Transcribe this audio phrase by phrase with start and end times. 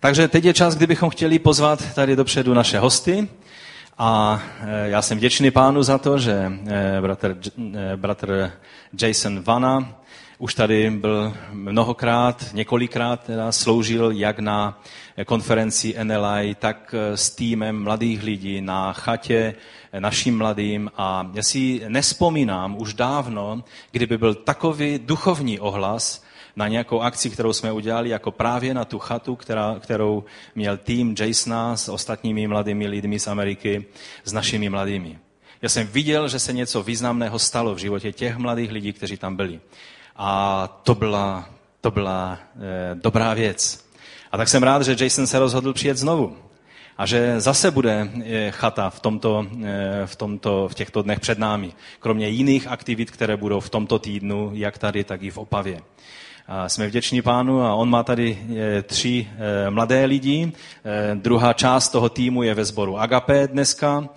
[0.00, 3.28] Takže teď je čas, kdybychom chtěli pozvat tady dopředu naše hosty.
[3.98, 7.36] A eh, já jsem vděčný pánu za to, že eh, bratr,
[7.74, 8.52] eh, bratr
[9.02, 9.94] Jason Vana
[10.38, 14.82] už tady byl mnohokrát, několikrát teda sloužil jak na
[15.26, 19.54] konferenci NLI, tak s týmem mladých lidí na chatě
[19.98, 20.90] našim mladým.
[20.96, 26.22] A já si nespomínám už dávno, kdyby byl takový duchovní ohlas,
[26.58, 30.24] na nějakou akci, kterou jsme udělali, jako právě na tu chatu, která, kterou
[30.54, 33.84] měl tým Jasona s ostatními mladými lidmi z Ameriky,
[34.24, 35.18] s našimi mladými.
[35.62, 39.36] Já jsem viděl, že se něco významného stalo v životě těch mladých lidí, kteří tam
[39.36, 39.60] byli.
[40.16, 41.48] A to byla,
[41.80, 43.88] to byla e, dobrá věc.
[44.32, 46.36] A tak jsem rád, že Jason se rozhodl přijet znovu.
[46.98, 51.38] A že zase bude eh, chata v, tomto, eh, v, tomto, v těchto dnech před
[51.38, 51.72] námi.
[52.00, 55.80] Kromě jiných aktivit, které budou v tomto týdnu, jak tady, tak i v Opavě.
[56.50, 59.28] A jsme vděční pánu a on má tady eh, tři
[59.66, 60.52] eh, mladé lidi.
[60.84, 64.08] Eh, druhá část toho týmu je ve sboru Agape dneska.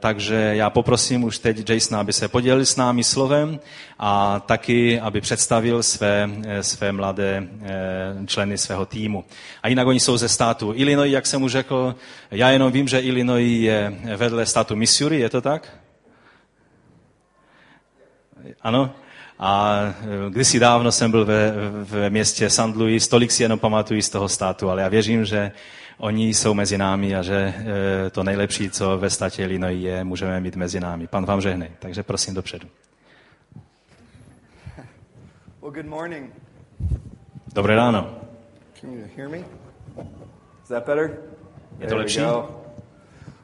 [0.00, 3.60] Takže já poprosím už teď Jasona, aby se podělil s námi slovem
[3.98, 7.48] a taky, aby představil své, své mladé
[8.26, 9.24] členy svého týmu.
[9.62, 11.94] A jinak oni jsou ze státu Illinois, jak jsem už řekl.
[12.30, 15.78] Já jenom vím, že Illinois je vedle státu Missouri, je to tak?
[18.62, 18.94] Ano?
[19.42, 21.52] A e, kdysi dávno jsem byl ve,
[21.84, 22.76] v městě St.
[22.76, 25.52] Louis, tolik si jenom pamatuju z toho státu, ale já věřím, že
[25.98, 27.54] oni jsou mezi námi a že
[28.06, 31.06] e, to nejlepší, co ve státě Illinois je, můžeme mít mezi námi.
[31.06, 32.68] Pan vám žehnej, takže prosím dopředu.
[35.62, 36.32] Well, good morning.
[37.54, 38.10] Dobré ráno.
[38.80, 39.38] Can you hear me?
[40.62, 41.16] Is that better?
[41.78, 42.20] Je to lepší?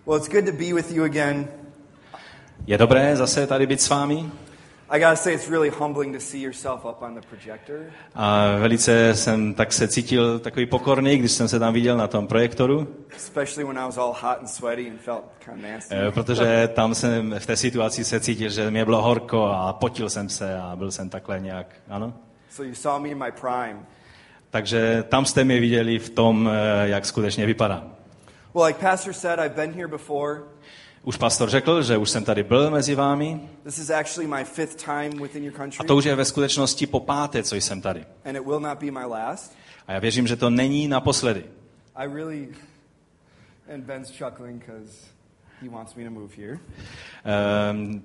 [0.07, 1.49] Well, it's good to be with you again.
[2.67, 4.31] Je dobré zase tady být s vámi?
[4.91, 7.77] I gotta say, it's really humbling to see yourself up on the projector.
[8.15, 12.27] A velice jsem tak se cítil takový pokorný, když jsem se tam viděl na tom
[12.27, 12.89] projektoru.
[13.17, 15.95] Especially when I was all hot and sweaty and felt kind of nasty.
[16.11, 20.29] Protože tam jsem v té situaci se cítil, že mě bylo horko a potil jsem
[20.29, 22.13] se a byl jsem takhle nějak, ano?
[22.51, 23.77] So you saw me in my prime.
[24.51, 27.93] Takže tam jste mě viděli v tom, eh, jak skutečně vypadám.
[28.55, 30.43] Well, like Pastor said, I've been here before.
[31.07, 33.41] Už pastor řekl, že už jsem tady byl mezi vámi.
[33.65, 35.79] This is actually my fifth time within your country.
[35.81, 38.05] A to už je ve skutečnosti po páté, co jsem tady.
[38.25, 39.57] And it will not be my last.
[39.87, 41.45] A já věřím, že to není naposledy.
[41.95, 42.49] I really
[43.75, 44.93] and Ben's chuckling because
[45.63, 46.59] he wants me to move here.
[47.71, 48.03] Um,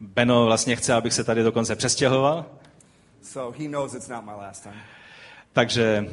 [0.00, 2.46] Beno vlastně chce, abych se tady dokonce přestěhoval.
[3.22, 4.76] So he knows it's not my last time.
[5.52, 6.06] Takže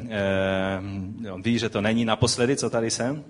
[0.78, 3.24] um, on ví, že to není naposledy, co tady jsem.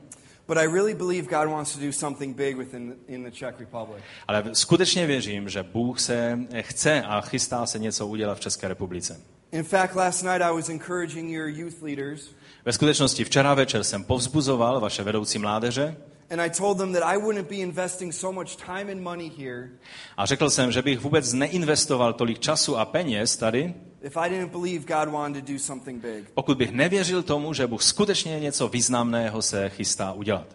[0.46, 4.02] But I really believe God wants to do something big within in the Czech Republic.
[4.28, 9.20] Ale skutečně věřím, že Bůh se chce a chystá se něco udělat v České republice.
[9.52, 12.30] In fact, last night I was encouraging your youth leaders.
[12.64, 15.96] Ve skutečnosti včera večer jsem povzbuzoval vaše vedoucí mládeže.
[16.30, 19.68] And I told them that I wouldn't be investing so much time and money here.
[20.16, 23.74] A řekl jsem, že bych vůbec neinvestoval tolik času a peněz tady,
[24.04, 26.24] if I didn't believe God wanted to do something big.
[26.34, 30.46] pokud bych nevěřil tomu, že Bůh skutečně něco významného se chystá udělat.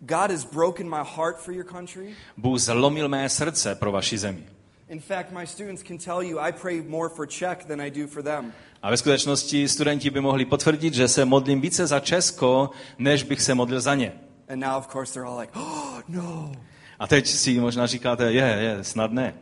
[0.00, 2.14] God has broken my heart for your country.
[2.36, 4.44] Bůh zlomil mé srdce pro vaši zemi.
[4.88, 8.06] In fact, my students can tell you I pray more for Czech than I do
[8.06, 8.52] for them.
[8.82, 13.42] A ve skutečnosti studenti by mohli potvrdit, že se modlím více za Česko, než bych
[13.42, 14.12] se modlil za ně.
[14.48, 16.52] And now, of course, they're all like, oh, no.
[16.98, 19.34] A teď si možná říkáte, je, je, snad ne.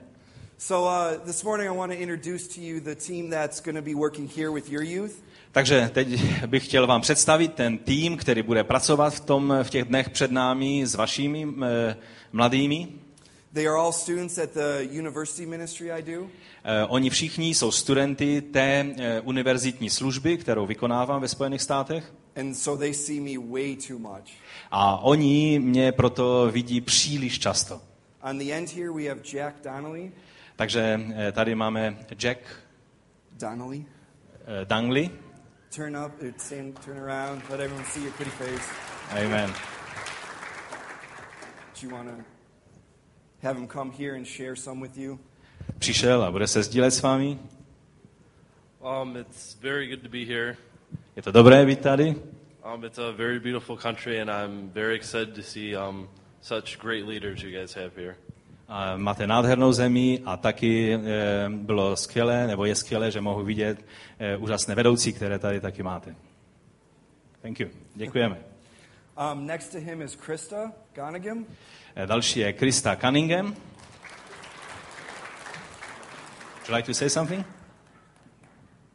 [0.60, 3.82] So uh, this morning I want to introduce to you the team that's going to
[3.82, 5.22] be working here with your youth.
[5.52, 6.08] Takže teď
[6.46, 10.30] bych chtěl vám představit ten tým, který bude pracovat v, tom, v těch dnech před
[10.30, 11.96] námi s vašimi e,
[12.32, 12.88] mladými.
[13.52, 16.26] They are all students at the university ministry I do.
[16.64, 22.12] E, oni všichni jsou studenty té e, univerzitní služby, kterou vykonávám ve Spojených státech.
[22.36, 24.30] And so they see me way too much.
[24.70, 27.80] A oni mě proto vidí příliš často.
[28.22, 30.12] On the end here we have Jack Donnelly.
[30.60, 31.00] Takže
[31.32, 32.38] tady máme Jack
[33.32, 33.84] Donnelly.
[34.64, 35.10] Dungley.
[35.76, 38.68] Turn up, stand, turn around, let everyone see your pretty face.
[39.10, 39.50] Amen.
[41.80, 42.24] Do you want to
[43.42, 45.18] have him come here and share some with you?
[45.78, 47.38] Přišel a bude se sdílet s vámi.
[48.80, 50.56] Um, it's very good to be here.
[51.16, 52.14] Je to dobré být tady.
[52.74, 56.08] Um, it's a very beautiful country, and I'm very excited to see um,
[56.40, 58.16] such great leaders you guys have here.
[58.72, 60.98] A máte nádhernou zemi a taky e,
[61.48, 63.84] bylo skvělé, nebo je skvělé, že mohu vidět
[64.18, 66.14] e, úžasné vedoucí, které tady taky máte.
[67.42, 67.68] Thank you.
[67.94, 68.38] Děkujeme.
[69.32, 71.46] Um, next to him is Krista Gonagam.
[71.96, 73.46] E, další je Krista Cunningham.
[73.46, 73.56] Would
[76.68, 77.46] you like to say something?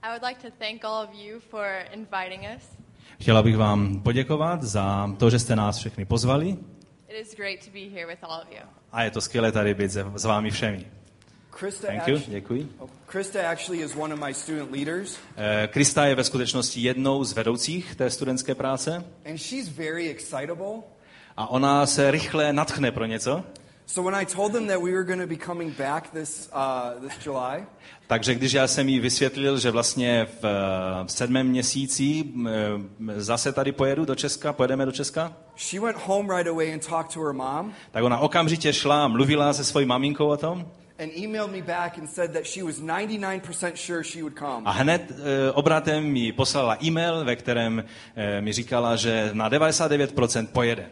[0.04, 2.64] I would like to thank all of you for inviting us.
[3.22, 6.58] Chtěla bych vám poděkovat za to, že jste nás všechny pozvali
[7.10, 8.62] It is great to be here with all of you.
[8.96, 10.86] A je to skvělé tady být s vámi všemi.
[11.50, 12.68] Krista, Thank you, děkuji.
[12.80, 17.24] oh, Krista actually is one of my student leaders, Eh, Krista je ve skutečnosti jednou
[17.24, 20.82] z vedoucích té studentské práce and she's very excitable.
[21.38, 23.44] a ona se rychle natchne pro něco.
[23.88, 27.08] So when I told them that we were going to be coming back this uh,
[27.08, 27.66] this July,
[28.08, 30.44] Takže když já jsem jí vysvětlil, že vlastně v,
[31.06, 32.24] v sedmém měsíci
[33.16, 37.14] zase tady pojedu do Česka, pojedeme do Česka, she went home right away and talked
[37.14, 40.66] to her mom tak ona okamžitě šla a mluvila se svojí maminkou o tom
[41.00, 44.62] and emailed me back and said that she was 99% sure she would come.
[44.66, 47.84] a hned eh, obratem mi poslala e-mail, ve kterém
[48.16, 50.90] eh, mi říkala, že na 99% pojede.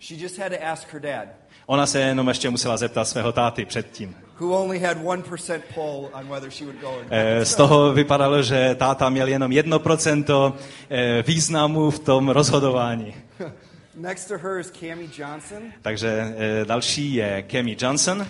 [0.00, 1.28] She just had to ask her dad,
[1.66, 4.16] Ona se jenom ještě musela zeptat svého táty předtím.
[4.40, 7.06] who only had 1% pull on whether she would go or not.
[7.10, 10.52] Eh, Z toho vypadalo, že táta měl jenom 1%
[10.90, 13.14] eh, významu v tom rozhodování.
[13.94, 15.62] Next to her is Cami Johnson.
[15.82, 18.26] Takže eh, další je Kemi Johnson.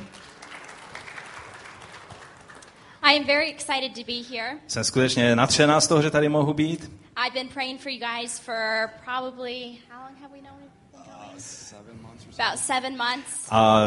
[3.03, 4.59] I am very excited to be here.
[4.67, 6.93] Jsem skutečně nadšená z toho, že tady mohu být.
[7.27, 10.55] I've been praying for you guys for probably how long have we known?
[12.39, 13.47] About seven months.
[13.51, 13.87] A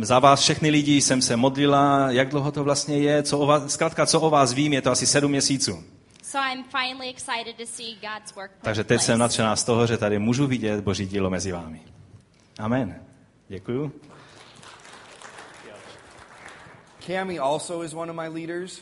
[0.00, 3.46] e, za vás všechny lidi jsem se modlila, jak dlouho to vlastně je, co o
[3.46, 5.84] vás, zkrátka, co o vás vím, je to asi sedm měsíců.
[6.22, 8.50] So I'm finally excited to see God's work.
[8.62, 11.80] Takže teď jsem nadšená z toho, že tady můžu vidět Boží dílo mezi vámi.
[12.58, 13.00] Amen.
[13.48, 13.92] Děkuju.
[17.06, 18.80] Cami also is one of my leaders.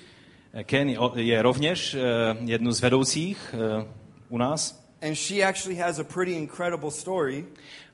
[0.64, 2.00] Ken o- je rovněž e,
[2.44, 3.86] jednu z vedoucích e,
[4.28, 4.84] u nás.
[5.02, 7.44] And she actually has a pretty incredible story.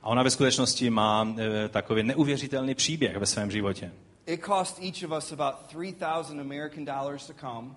[0.04, 3.92] A ona ve skutečnosti má e, takový neuvěřitelný příběh ve svém životě.
[4.26, 7.68] It cost each of us about 3,000 American dollars to come.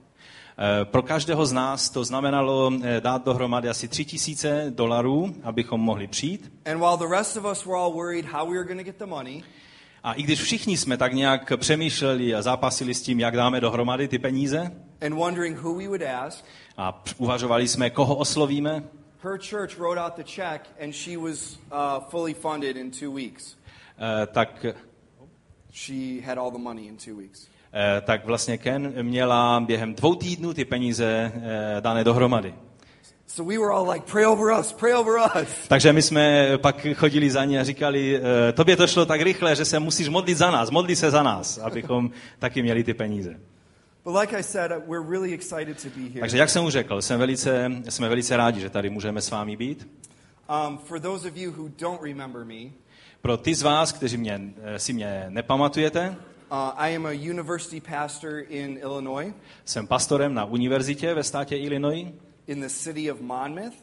[0.82, 5.82] E, Pro každého z nás to znamenalo e, dát dohromady asi tři tisíce dolarů, abychom
[5.82, 6.52] mohli přijít.
[6.66, 8.98] And while the rest of us were all worried how we were going to get
[8.98, 9.44] the money,
[10.04, 14.08] A i když všichni jsme tak nějak přemýšleli a zápasili s tím, jak dáme dohromady
[14.08, 14.72] ty peníze,
[15.02, 16.46] and wondering who we would ask,
[16.78, 18.84] a uvažovali jsme, koho oslovíme,
[19.24, 23.56] her church wrote out the check and she was uh, fully funded in two weeks.
[24.00, 24.66] eh, tak,
[25.72, 27.48] She had all the money in two weeks.
[27.74, 32.54] eh, tak vlastně Ken měla během dvou týdnů ty peníze eh, dané dohromady.
[33.30, 35.50] So we were all like, pray over us, pray over us.
[35.68, 38.20] Takže my jsme pak chodili za ní a říkali,
[38.50, 41.24] eh, tobě to šlo tak rychle, že se musíš modlit za nás, modli se za
[41.24, 43.40] nás, abychom taky měli ty peníze.
[46.20, 49.58] Takže jak jsem už řekl, jsem velice, jsme velice rádi, že tady můžeme s vámi
[49.58, 49.88] být.
[50.68, 52.72] Um, for those of you who don't remember me,
[53.22, 56.10] Pro ty z vás, kteří mě, eh, si mě nepamatujete,
[56.52, 59.34] uh, I am a university pastor in Illinois,
[59.66, 62.08] jsem pastorem na univerzitě ve státě Illinois
[62.48, 63.74] in the city of Monmouth.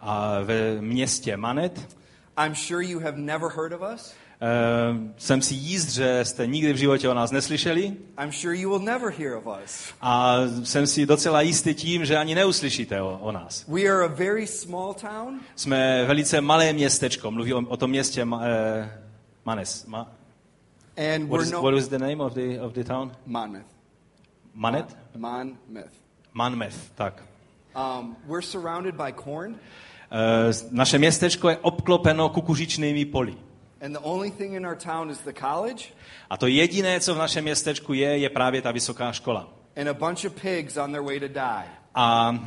[0.00, 1.96] a ve městě Manet.
[2.44, 4.14] I'm sure you have never heard of us.
[4.44, 7.82] Eh, Jsem si jíst, že jste nikdy v životě o nás neslyšeli
[8.22, 9.84] I'm sure you will never hear of us.
[10.00, 13.64] a jsem si docela jistý tím, že ani neuslyšíte o, o nás.
[13.68, 15.40] We are a very small town.
[15.56, 18.90] Jsme velice malé městečko, mluví o, o tom městě eh,
[19.44, 19.86] Manes.
[19.86, 20.12] Ma,
[20.96, 23.12] And what, we're is, no what is the name of the, of the town?
[23.26, 23.66] Monmouth.
[24.54, 24.96] Manet?
[26.34, 27.22] Manmouth, tak.
[27.76, 29.56] Um, we're surrounded by corn,
[30.10, 33.34] Eh, Naše městečko je obklopeno kukuřičnými poli.
[33.84, 35.84] And the only thing in our town is the college
[36.30, 39.48] A to jediné, co v našem městečku je, je právě ta vysoká škola.
[39.76, 41.64] and a bunch of pigs on their way to die.
[41.94, 42.38] A,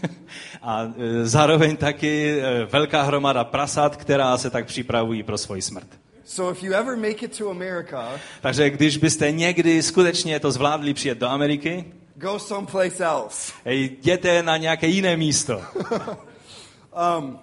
[0.62, 5.88] a e, zároveň taky e, velká hromada prasat, která se tak připravují pro svoji smrt.
[6.24, 8.08] So if you ever make it to America,
[8.40, 13.52] Takže když byste někdy skutečně to zvládli přijet do Ameriky, go someplace else.
[13.64, 15.62] jděte na nějaké jiné místo.
[17.18, 17.38] Um,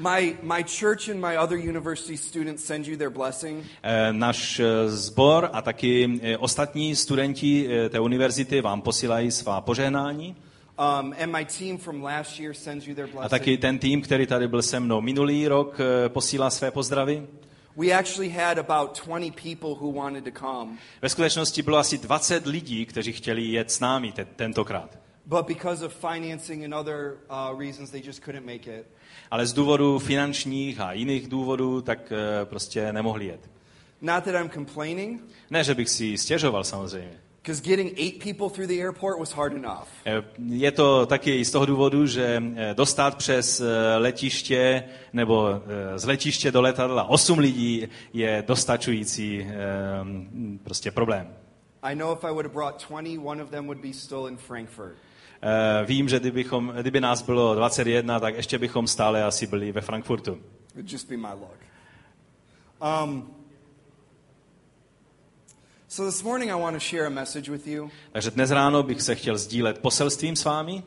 [0.00, 3.64] my, my church and my other university students send you their blessing.
[3.82, 10.36] E, Náš e, sbor a taky e, ostatní studenti té univerzity vám posílají svá požehnání.
[10.78, 13.30] Um, and my team from last year sends you their A blessing.
[13.30, 15.78] taky ten tým, který tady byl se mnou minulý rok,
[16.08, 17.26] posílá své pozdravy.
[17.76, 20.70] We actually had about 20 people who wanted to come,
[21.02, 24.98] Ve skutečnosti bylo asi 20 lidí, kteří chtěli jet s námi te- tentokrát.
[25.26, 28.86] but because of financing and other uh, reasons, they just couldn't make it.
[29.30, 33.50] Ale z důvodu finančních a jiných důvodů, tak eh, prostě nemohli jet.
[34.02, 37.20] Not that I'm complaining, Ne, že bych si stěžoval samozřejmě.
[37.42, 39.88] because getting eight people through the airport was hard enough.
[40.06, 43.62] Eh, Je to taky z toho důvodu, že eh, dostat přes
[43.98, 45.62] letiště nebo
[45.96, 49.46] z letiště do letadla 8 lidí je dostačující
[50.64, 51.34] prostě problém.
[51.82, 54.36] I know if I would have brought 20, one of them would be still in
[54.36, 54.96] Frankfurt.
[55.42, 59.80] Eh, Vím, že kdybychom, kdyby nás bylo 21, tak ještě bychom stále asi byli ve
[59.80, 60.38] Frankfurtu.
[60.76, 61.60] Just be my luck.
[63.04, 63.34] Um,
[65.88, 69.02] so this morning I want to share a message with you Takže dnes ráno bych
[69.02, 70.82] se chtěl sdílet poselstvím s vámi.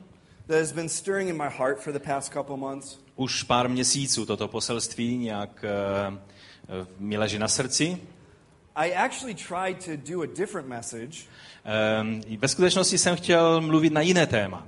[0.47, 2.99] that has been stirring in my heart for the past couple months.
[3.15, 7.97] Už pár měsíců toto poselství nějak eh, mi leží na srdci.
[8.75, 11.17] I actually tried to do a different message.
[11.65, 14.67] Eh, Ve skutečnosti jsem chtěl mluvit na jiné téma.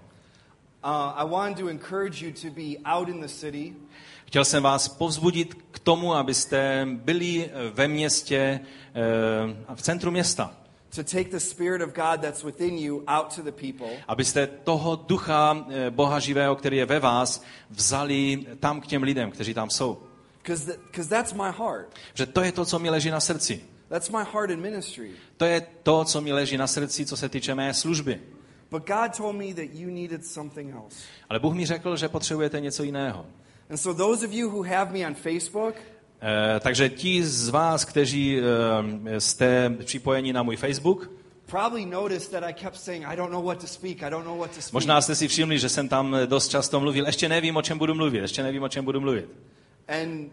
[0.86, 3.74] Uh, I wanted to encourage you to be out in the city
[4.26, 8.60] Chtěl jsem vás povzbudit k tomu, abyste byli ve městě,
[9.70, 10.52] eh, v centru města.
[10.96, 14.96] to take the Spirit of God that's within you out to the people Abyste toho
[14.96, 19.70] ducha eh, Boha živého, který je ve vás, vzali tam k těm lidem, kteří tam
[19.70, 19.98] jsou.
[20.44, 21.88] because that's my heart.
[22.14, 23.62] Že to je to, co mi leží na srdci.
[23.96, 25.12] That's my heart in ministry.
[25.38, 28.20] To je to, co mi leží na srdci, co se týče mé služby.
[28.72, 30.98] But God told me that you needed something else.
[31.30, 33.26] Ale Bůh mi řekl, že potřebujete něco jiného.
[33.70, 35.76] And so those of you who have me on Facebook,
[36.22, 41.12] Eh, takže ti z vás, kteří eh, jste připojeni na můj Facebook,
[41.46, 44.38] probably noticed that I kept saying, I don't know what to speak, I don't know
[44.38, 44.74] what to speak.
[44.74, 47.96] možná jste si všimli, že jsem tam dost často mluvil, ještě nevím, o čem budu
[47.96, 49.30] mluvit, ještě nevím, o čem budu mluvit.
[49.88, 50.32] And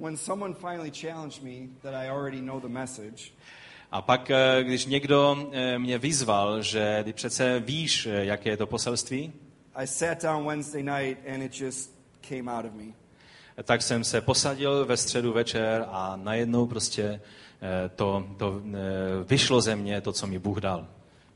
[0.00, 3.32] when someone finally challenged me that I already know the message,
[3.92, 8.56] A pak, eh, když někdo eh, mě vyzval, že ty přece víš, eh, jaké je
[8.56, 9.32] to poselství,
[9.74, 11.90] I sat down Wednesday night and it just
[12.28, 12.92] came out of me.
[13.62, 17.20] tak jsem se posadil ve středu večer a najednou prostě
[17.96, 18.62] to, to
[19.24, 20.86] vyšlo ze mě, to, co mi Bůh dal.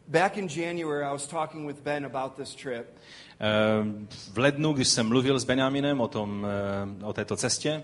[0.09, 2.87] Back in January, I was talking with Ben about this trip,
[4.33, 6.47] V lednu, když jsem mluvil s Benjaminem o, tom,
[7.03, 7.83] o této cestě,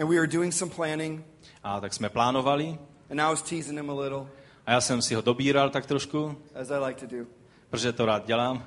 [0.00, 1.24] and we were doing some planning,
[1.64, 2.78] a tak jsme plánovali
[3.10, 4.26] and I was teasing him a little,
[4.66, 7.24] a já jsem si ho dobíral tak trošku, as I like to do.
[7.70, 8.64] protože to rád dělám.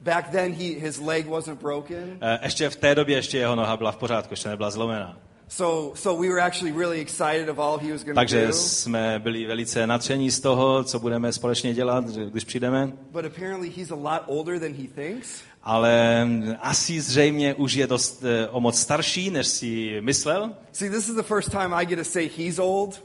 [0.00, 3.76] Back then, he, his leg wasn't broken, Eh, Ještě v té době ještě jeho noha
[3.76, 5.18] byla v pořádku, ještě nebyla zlomená.
[5.48, 8.52] So so we were actually really excited of all he was going to Takže do.
[8.52, 12.92] jsme byli velice nadšení z toho, co budeme společně dělat, když přijdeme.
[13.10, 15.28] But apparently, he's a lot older than he thinks.
[15.62, 16.26] Ale
[16.60, 20.50] asi zřejmě už je dost eh, o moc starší, než si myslel.
[20.72, 23.02] See, this is the first time I get to say he's old,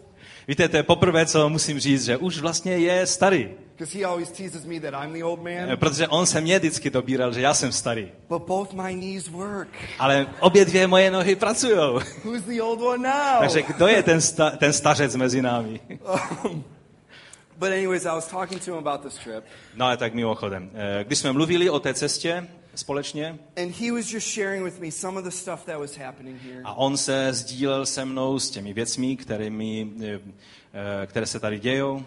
[0.47, 3.49] Víte, to je poprvé, co musím říct, že už vlastně je starý.
[3.77, 5.77] because he always teases me that I'm the old Eh, man.
[5.77, 8.11] Protože on se mě vždycky dobíral, že já jsem starý.
[8.29, 9.67] But both my knees work.
[9.99, 11.77] Ale obě dvě moje nohy pracují.
[12.23, 13.39] Who's the old one now?
[13.39, 15.79] Takže kdo je ten, sta- ten stařec mezi námi?
[17.59, 19.43] But anyways, I was talking to him about this trip,
[19.75, 20.69] No ale tak mimochodem.
[20.73, 24.91] eh, Když jsme mluvili o té cestě společně and he was just sharing with me
[24.91, 26.61] some of the stuff that was happening here.
[26.63, 30.19] a on se sdílel se mnou s těmi věcmi, kterými, eh,
[30.73, 32.03] eh, které se tady dějou,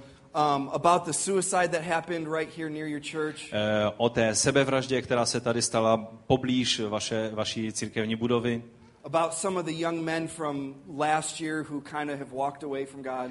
[0.57, 3.57] Um, about the suicide that happened right here near your church, eh,
[3.97, 5.97] o té sebevraždě, která se tady stala
[6.27, 8.63] poblíž vaše, vaší církevní budovy,
[9.05, 12.87] about some of the young men from last year who kind of have walked away
[12.87, 13.31] from God.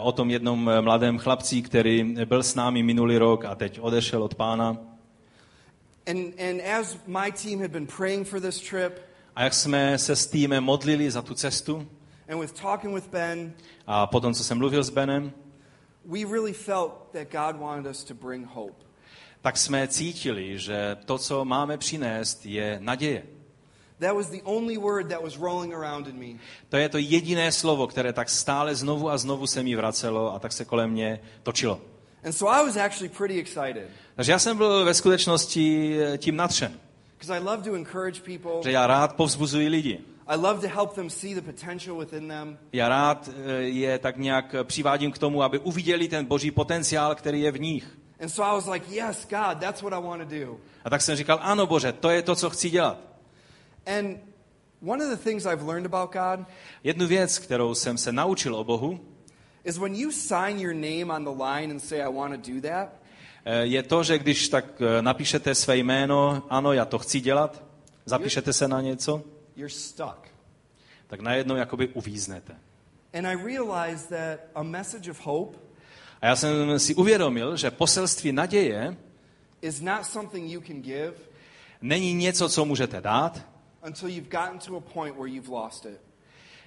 [0.00, 4.34] o tom jednom mladém chlapci, který byl s námi minulý rok a teď odešel od
[4.34, 4.93] pána.
[6.06, 9.00] And, and as my team had been praying for this trip,
[9.36, 11.86] A jak jsme se s týmem modlili za tu cestu
[12.28, 13.52] and with talking with Ben,
[13.86, 15.32] a potom, co jsem mluvil s Benem,
[16.04, 18.84] we really felt that God wanted us to bring hope.
[19.42, 23.22] tak jsme cítili, že to, co máme přinést, je naděje.
[24.00, 26.40] That was the only word that was rolling around in me.
[26.68, 30.38] To je to jediné slovo, které tak stále znovu a znovu se mi vracelo a
[30.38, 31.80] tak se kolem mě točilo.
[32.24, 36.36] And so I was actually pretty excited Takže já jsem byl ve skutečnosti eh, tím
[36.36, 36.72] nadšen,
[37.18, 38.52] because I love to encourage people.
[38.62, 40.00] že já rád povzbuzuji lidi.
[40.26, 42.58] I love to help them see the potential within them.
[42.72, 47.40] Já rád eh, je tak nějak přivádím k tomu, aby uviděli ten boží potenciál, který
[47.40, 47.98] je v nich.
[48.20, 50.56] And so I was like, yes, God, that's what I want to do.
[50.84, 52.98] A tak jsem říkal, ano Bože, to je to, co chci dělat.
[53.98, 54.18] And
[54.86, 56.46] one of the things I've learned about God
[56.84, 59.00] Jednu věc, kterou jsem se naučil o Bohu,
[59.64, 62.60] is when you sign your name on the line and say, I want to do
[62.60, 62.88] that,
[63.44, 67.62] eh, je to, že když tak eh, napíšete své jméno, ano, já to chci dělat,
[68.06, 69.22] zapíšete se na něco,
[69.56, 70.28] you're stuck.
[71.06, 72.56] tak najednou jakoby uvíznete.
[73.14, 75.58] And I realized that a message of hope
[76.22, 78.96] A já jsem si uvědomil, že poselství naděje
[79.62, 81.14] is not something you can give
[81.84, 83.46] není něco, co můžete dát,
[83.86, 86.00] until you've gotten to a point where you've lost it.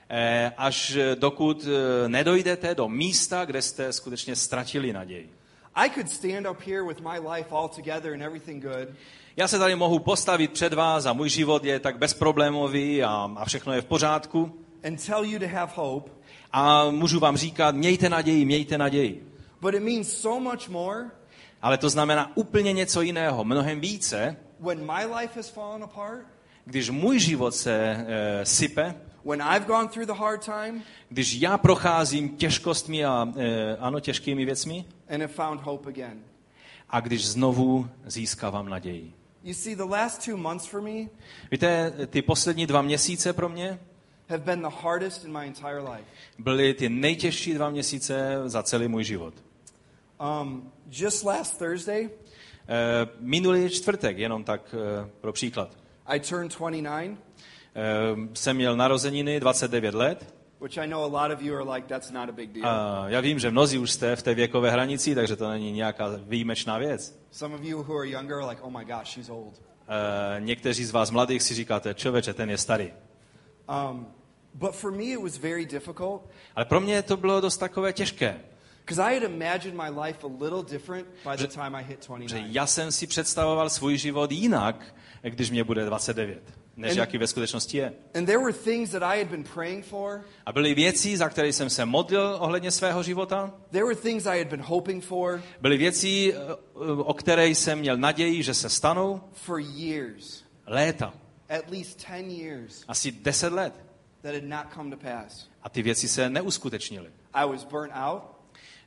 [0.10, 5.30] Eh, až eh, dokud eh, nedojdete do místa, kde jste skutečně ztratili naději.
[5.76, 8.90] I could stand up here with my life all together and everything good,
[9.38, 13.46] Já se tady mohu postavit před vás a můj život je tak bezproblémový a, a
[13.46, 14.60] všechno je v pořádku.
[14.84, 16.12] and tell you to have hope,
[16.52, 19.28] A můžu vám říkat, mějte naději, mějte naději.
[19.62, 21.06] But it means so much more
[21.62, 26.26] Ale to znamená úplně něco jiného, mnohem více, when my life has fallen apart,
[26.66, 28.96] když můj život se e, sype,
[29.28, 34.46] when I've gone through the hard time když já procházím těžkostmi a e, ano, těžkými
[34.46, 36.24] věcmi and have found hope again.
[36.90, 39.14] a když znovu získávám naději.
[39.44, 41.06] You see, the last two months for me
[41.52, 43.80] Víte, ty poslední dva měsíce pro mě
[44.30, 46.06] have been the hardest in my entire life.
[46.40, 49.34] byly ty nejtěžší dva měsíce za celý můj život.
[50.42, 52.10] Um, just last Thursday,
[52.68, 57.18] E, minulý čtvrtek, jenom tak e, pro příklad, I turned 29, e,
[58.34, 62.12] jsem měl narozeniny 29 let which I know a lot of you are like, that's
[62.12, 62.68] not a big deal.
[62.68, 66.10] a já vím, že mnozí už jste v té věkové hranici, takže to není nějaká
[66.18, 67.20] výjimečná věc.
[67.32, 69.62] Some of you who are younger are like, oh my gosh, she's old.
[70.38, 72.94] E, někteří z vás mladých si říkáte, člověče, ten je starý.
[73.90, 74.08] Um,
[74.54, 76.22] but for me, it was very difficult
[76.56, 78.40] Ale pro mě to bylo dost takové těžké,
[78.80, 82.08] because I had imagined my life a little different by the time I hit že
[82.08, 82.56] 29.
[82.56, 87.28] já jsem si představoval svůj život jinak, když mě bude 29, než And- jaký ve
[87.28, 87.94] skutečnosti je.
[88.16, 90.22] And there were things that I had been praying for.
[90.46, 93.54] A byly věci, za které jsem se modlil ohledně svého života.
[93.72, 96.38] There were things I had been hoping for Byly věci, eh,
[96.98, 99.22] o které jsem měl naději, že se stanou.
[99.34, 101.14] for years, Léta.
[101.50, 103.74] at least 10 years, Asi 10 let.
[104.22, 105.48] that had not come to pass.
[105.64, 107.10] A ty věci se neuskutečnily.
[107.34, 108.24] I was burnt out.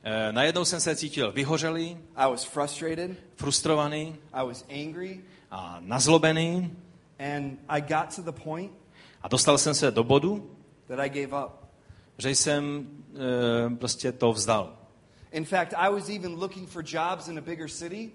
[0.03, 3.11] Eh, Najednou jsem se cítil vyhořelý, I was frustrated.
[3.35, 5.21] frustrovaný I was angry.
[5.51, 6.71] a nazlobený.
[7.21, 8.71] And I got to the point
[9.21, 10.51] A dostal jsem se do bodu,
[10.87, 11.51] that I gave up.
[12.17, 14.77] že jsem eh, prostě to vzdal.
[15.31, 18.11] In fact, I was even looking for jobs in a bigger city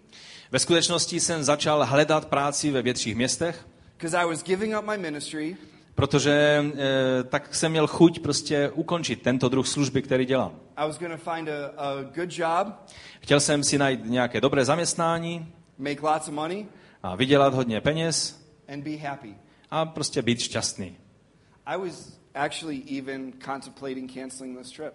[0.51, 4.99] Ve skutečnosti jsem začal hledat práci ve větších městech, because I was giving up my
[4.99, 5.57] ministry
[5.95, 10.53] protože e, tak jsem měl chuť prostě ukončit tento druh služby, který dělám.
[10.77, 12.67] I was going to find a, a good job,
[13.21, 16.67] Chtěl jsem si najít nějaké dobré zaměstnání make lots of money,
[17.03, 19.35] a vydělat hodně peněz and be happy.
[19.71, 20.97] a prostě být šťastný.
[21.67, 24.95] I was actually even contemplating canceling this trip.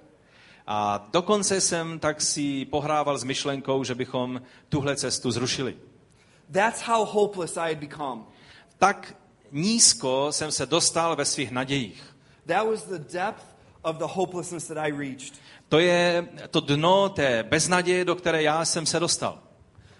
[0.67, 5.77] A dokonce jsem tak si pohrával s myšlenkou, že bychom tuhle cestu zrušili.
[6.51, 8.21] That's how hopeless I had become.
[8.77, 9.15] Tak
[9.51, 12.15] nízko jsem se dostal ve svých nadějích.
[12.47, 13.43] That was the depth
[13.81, 15.33] of the hopelessness that I reached.
[15.69, 19.39] To je to dno té beznaděje, do které já jsem se dostal.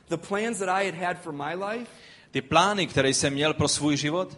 [0.09, 1.91] The plans that I had had for my life
[2.31, 4.37] Ty plány, které jsem měl pro svůj život,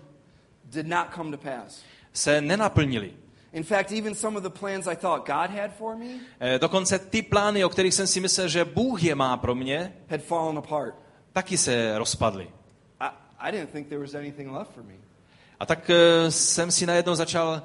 [0.65, 1.81] did not come to pass.
[2.13, 3.13] se nenaplnily.
[3.53, 6.05] In fact, even some of the plans I thought God had for me
[6.39, 9.93] Eh, Dokonce ty plány, o kterých jsem si myslel, že Bůh je má pro mě,
[10.09, 10.95] had fallen apart.
[11.33, 12.49] taky se rozpadly.
[12.99, 14.93] I, I didn't think there was anything left for me.
[15.59, 17.63] A tak eh, jsem si najednou začal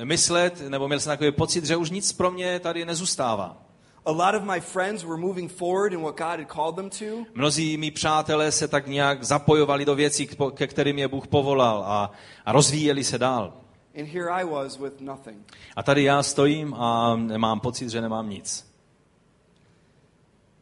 [0.00, 3.62] eh, myslet, nebo měl jsem takový pocit, že už nic pro mě tady nezůstává.
[4.08, 7.30] A lot of my friends were moving forward in what God had called them to,
[7.34, 12.12] Mnozí mý přátelé se tak nějak zapojovali do věcí, ke kterým je Bůh povolal a,
[12.44, 13.52] a rozvíjeli se dál.
[13.98, 15.52] and here I was with nothing.
[15.76, 18.66] A tady já stojím a mám pocit, že nemám nic.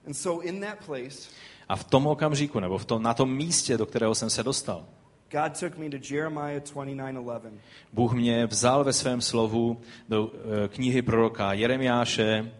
[0.06, 1.28] And so, in that place,
[1.68, 4.84] A v tom okamžiku, nebo v tom, na tom místě, do kterého jsem se dostal,
[5.30, 7.50] God took me to Jeremiah 29:11.
[7.92, 12.52] Bůh mě vzal ve svém slovu do eh, knihy proroka Jeremiáše,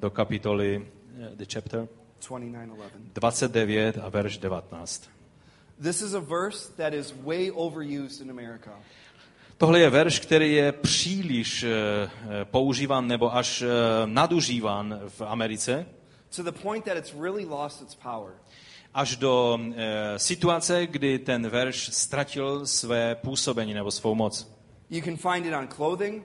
[0.00, 0.86] do kapitoly,
[1.22, 1.88] eh, the chapter
[2.20, 3.10] 29:11.
[3.14, 5.08] 29 a verš 19.
[5.82, 8.70] This is a verse that is way overused in America.
[9.58, 13.66] Tohle je verš, který je příliš eh, eh, používán nebo až eh,
[14.06, 15.86] nadužíván v Americe,
[16.36, 18.32] To the point that it's really lost its power.
[18.94, 24.52] až do eh, situace, kdy ten verš ztratil své působení nebo svou moc.
[24.90, 26.22] You can find it on clothing,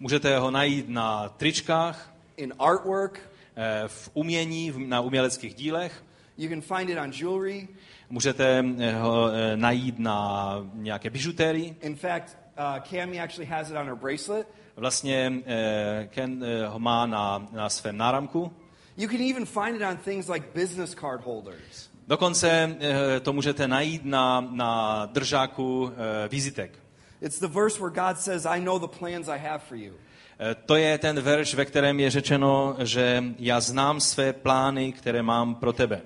[0.00, 3.20] Můžete ho najít na tričkách, in artwork,
[3.56, 6.04] eh, v umění, na uměleckých dílech,
[6.38, 7.68] you can find it on jewelry.
[8.10, 11.76] můžete eh, ho eh, najít na nějaké bižutérii.
[11.80, 14.46] In fact, uh, Cami actually has it on her bracelet.
[14.76, 18.52] Vlastně eh, Ken eh, ho má na, na svém náramku.
[18.96, 21.90] You can even find it on things like business card holders.
[22.06, 26.78] Dokonce eh, to můžete najít na, na držáku eh, vizitek.
[27.22, 29.92] It's the verse where God says, I know the plans I have for you.
[30.38, 35.22] Eh, To je ten verš, ve kterém je řečeno, že já znám své plány, které
[35.22, 36.02] mám pro tebe.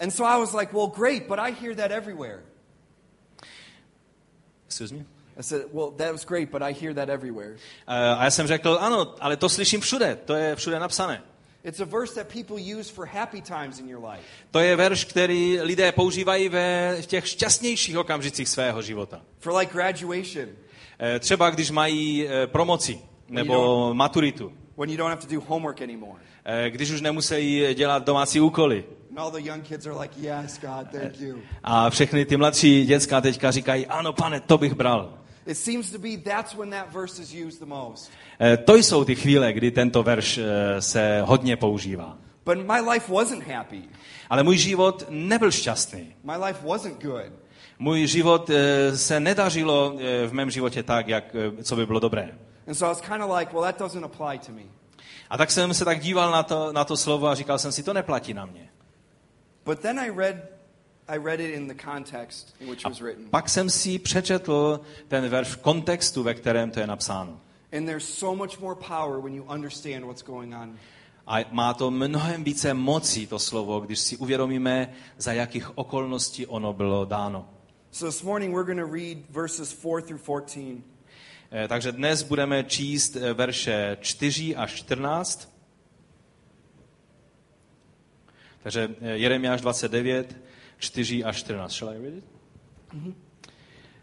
[0.00, 2.38] And so I was like, well, great, but I hear that everywhere.
[4.66, 5.04] Excuse me?
[5.38, 7.56] I said, well, that was great, but I hear that everywhere.
[7.88, 11.22] Eh, A já jsem řekl, ano, ale to slyším všude, to je všude napsané.
[11.64, 14.22] It's a verse that people use for happy times in your life.
[14.50, 19.22] To je verš, který lidé používají ve v těch šťastnějších okamžicích svého života.
[19.38, 20.48] For like graduation,
[20.98, 23.00] Eh, Třeba když mají promoci
[23.32, 24.52] nebo maturitu.
[24.76, 26.18] when you don't have to do homework anymore.
[26.44, 28.84] Eh, Když už nemusí dělat domácí úkoly.
[31.20, 31.38] You.
[31.64, 35.18] A všechny ty mladší děcka teďka říkají, ano pane, to bych bral.
[35.46, 38.10] It seems to be that's when that verse is used the most.
[38.40, 42.18] Eh, To jsou ty chvíle, kdy tento verš eh, se hodně používá.
[42.44, 43.82] But my life wasn't happy.
[44.30, 46.14] Ale můj život nebyl šťastný.
[46.24, 47.32] My life wasn't good.
[47.78, 52.00] Můj život eh, se nedařilo eh, v mém životě tak, jak, eh, co by bylo
[52.00, 52.28] dobré.
[52.66, 54.62] And so I was kind of like, well, that doesn't apply to me.
[55.30, 57.82] A tak jsem se tak díval na to, na to slovo a říkal jsem si,
[57.82, 58.68] to neplatí na mě.
[59.64, 60.36] But then I read,
[61.08, 63.30] I read it in the context in which it was written.
[63.30, 67.40] Pak jsem si přečetl ten verš v kontextu, ve kterém to je napsáno.
[67.72, 70.78] And there's so much more power when you understand what's going on.
[71.26, 76.72] A má to mnohem více mocí, to slovo, když si uvědomíme, za jakých okolností ono
[76.72, 77.48] bylo dáno.
[77.90, 80.91] So this morning we're going to read verses 4 through 14.
[81.54, 85.52] Eh, Takže dnes budeme číst eh, verše 4 až 14.
[88.62, 90.36] Takže eh, Jeremiáš 29,
[90.78, 91.72] 4 až 14.
[91.72, 92.24] Shall I read it?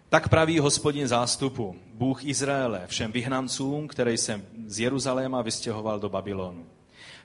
[0.09, 6.65] Tak praví hospodin zástupu, Bůh Izraele, všem vyhnancům, které jsem z Jeruzaléma vystěhoval do Babylonu.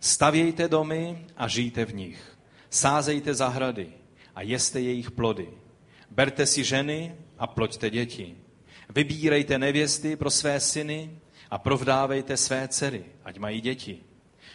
[0.01, 2.39] Stavějte domy a žijte v nich.
[2.71, 3.93] Sázejte zahrady
[4.35, 5.49] a jeste jejich plody.
[6.11, 8.43] Berte si ženy a ploďte děti.
[8.94, 11.18] Vybírejte nevěsty pro své syny
[11.51, 14.01] a provdávejte své dcery, ať mají děti.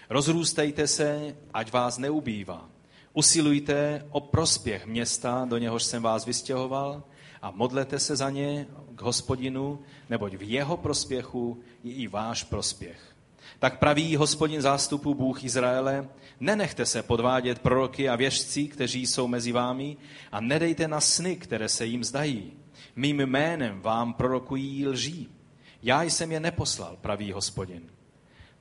[0.10, 2.70] Rozrůstejte se, ať vás neubývá.
[3.14, 7.04] Usilujte o prospěch města, do něhož jsem vás vystěhoval,
[7.42, 13.16] a modlete se za ně k hospodinu, neboť v jeho prospěchu je i váš prospěch.
[13.60, 19.52] Tak praví hospodin zástupu Bůh Izraele, nenechte se podvádět proroky a věžci, kteří jsou mezi
[19.52, 19.98] vámi,
[20.32, 22.54] a nedejte na sny, které se jim zdají.
[23.00, 25.30] Mým jménem vám prorokují lží.
[25.84, 27.82] Já jsem je neposlal, praví hospodin.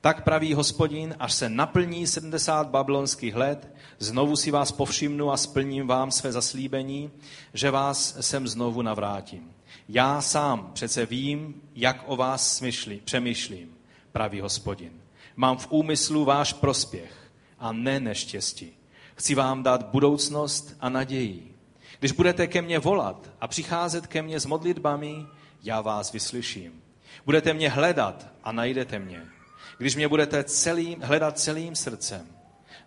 [0.01, 5.87] Tak praví hospodin, až se naplní 70 babylonských let, znovu si vás povšimnu a splním
[5.87, 7.11] vám své zaslíbení,
[7.53, 9.51] že vás sem znovu navrátím.
[9.89, 13.69] Já sám přece vím, jak o vás smyšlí, přemýšlím,
[14.11, 14.91] praví hospodin.
[15.35, 18.71] Mám v úmyslu váš prospěch a ne neštěstí.
[19.15, 21.48] Chci vám dát budoucnost a naději.
[21.99, 25.25] Když budete ke mně volat a přicházet ke mně s modlitbami,
[25.63, 26.81] já vás vyslyším.
[27.25, 29.25] Budete mě hledat a najdete mě.
[29.77, 32.27] Když mě budete celým, hledat celým srdcem,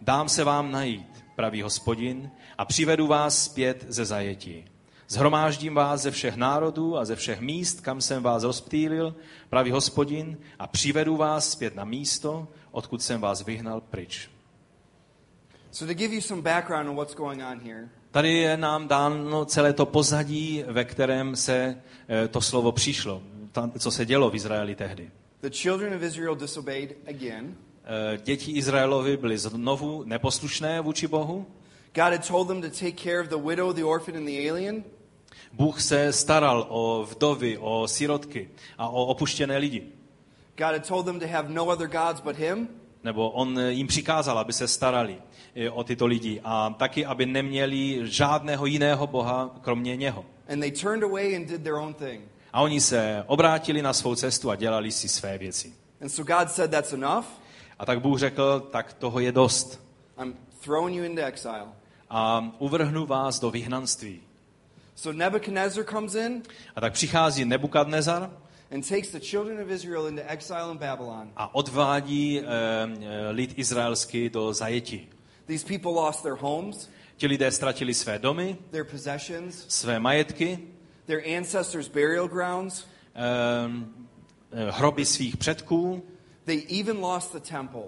[0.01, 4.64] dám se vám najít, praví hospodin, a přivedu vás zpět ze zajetí.
[5.09, 9.16] Zhromáždím vás ze všech národů a ze všech míst, kam jsem vás rozptýlil,
[9.48, 14.31] praví hospodin, a přivedu vás zpět na místo, odkud jsem vás vyhnal pryč.
[15.70, 19.44] So to give you some background on what's going on here, Tady je nám dáno
[19.44, 23.22] celé to pozadí, ve kterém se eh, to slovo přišlo,
[23.79, 25.11] co se dělo v Izraeli tehdy.
[25.40, 27.57] the children of Israel disobeyed again.
[27.85, 31.46] Eh, Děti Izraelovi byly znovu neposlušné vůči Bohu.
[31.94, 34.85] God had told them to take care of the widow, the orphan, and the alien.
[35.53, 39.83] Bůh se staral o vdovy, o sirotky a o opuštěné lidi.
[40.57, 42.68] God had told them to have no other gods but Him.
[43.05, 45.17] Nebo on jim přikázal, aby se starali
[45.55, 50.25] eh, o tyto lidi a taky, aby neměli žádného jiného boha, kromě něho.
[52.53, 55.73] A oni se obrátili na svou cestu a dělali si své věci.
[57.79, 59.81] A tak Bůh řekl, tak toho je dost.
[62.11, 64.21] A uvrhnu vás do vyhnanství.
[64.95, 66.43] So Nebuchadnezzar comes in
[66.77, 68.31] A tak přichází Nebukadnezar
[68.73, 71.31] and takes the children of Israel into exile in Babylon.
[71.37, 75.09] a odvádí eh, eh, lid izraelský do zajetí.
[75.47, 80.59] These people lost their homes, Ti lidé ztratili své domy, their possessions, své majetky,
[81.07, 82.87] their ancestors' burial grounds.
[83.15, 83.93] ehm,
[84.53, 86.03] eh, hroby svých předků
[86.45, 87.83] They even lost the temple,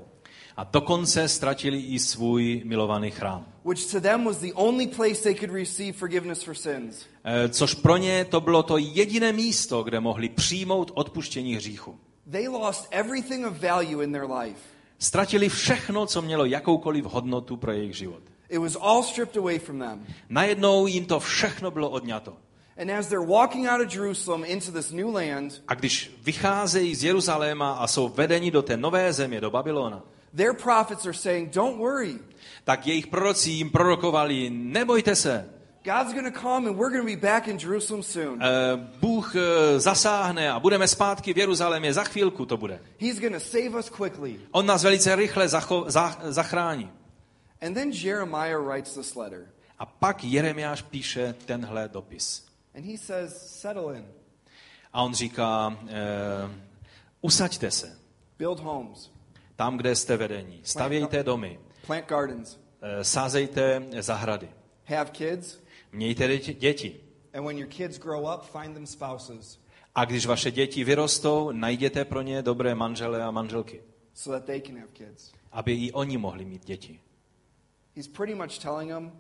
[0.57, 3.47] a dokonce ztratili i svůj milovaný chrám.
[3.65, 7.07] which to them was the only place they could receive forgiveness for sins.
[7.25, 11.99] Eh, Což pro ně to bylo to jediné místo, kde mohli přijmout odpuštění hříchu.
[12.31, 14.61] They lost everything of value in their life.
[14.99, 18.23] Ztratili všechno, co mělo jakoukoliv hodnotu pro jejich život.
[18.49, 20.07] It was all stripped away from them.
[20.29, 22.37] Najednou jim to všechno bylo odňato.
[22.83, 27.05] And as they're walking out of Jerusalem into this new land, A když vycházejí z
[27.05, 30.03] Jeruzaléma a jsou vedeni do té nové země, do Babylona,
[30.37, 32.19] their prophets are saying, Don't worry.
[32.65, 35.51] tak jejich proroci jim prorokovali, nebojte se,
[35.85, 38.43] God's going to come and we're going to be back in Jerusalem soon.
[38.43, 38.47] eh,
[39.01, 42.81] Bůh eh, zasáhne a budeme zpátky v Jeruzalémě, za chvílku to bude.
[42.99, 44.41] He's going to save us quickly.
[44.51, 46.91] On nás velice rychle zacho- za- zachrání.
[47.63, 49.47] And then Jeremiah writes this letter.
[49.79, 52.45] A pak Jeremiáš píše tenhle dopis.
[52.77, 54.05] And he says, Settle in,
[54.93, 56.51] A on říká, eh,
[57.21, 57.99] usaďte se,
[58.39, 59.11] build homes,
[59.57, 60.61] Tam, kde jste vedení.
[60.65, 62.59] Stavějte domy, Plant gardens.
[62.83, 64.49] eh, sázejte zahrady,
[64.87, 65.59] Have kids.
[65.93, 67.01] mějte děti-.
[67.35, 69.61] And when your kids grow up, find them spouses
[69.95, 73.83] A když vaše děti vyrostou, najděte pro ně dobré manžele a manželky,
[74.15, 75.33] so that they can have kids.
[75.53, 77.01] aby i oni mohli mít děti.
[77.97, 79.13] He's pretty much telling them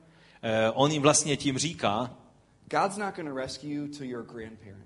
[0.46, 2.16] Eh, On jim vlastně tím říká,
[2.70, 4.84] God's not going to rescue you till you're a grandparent.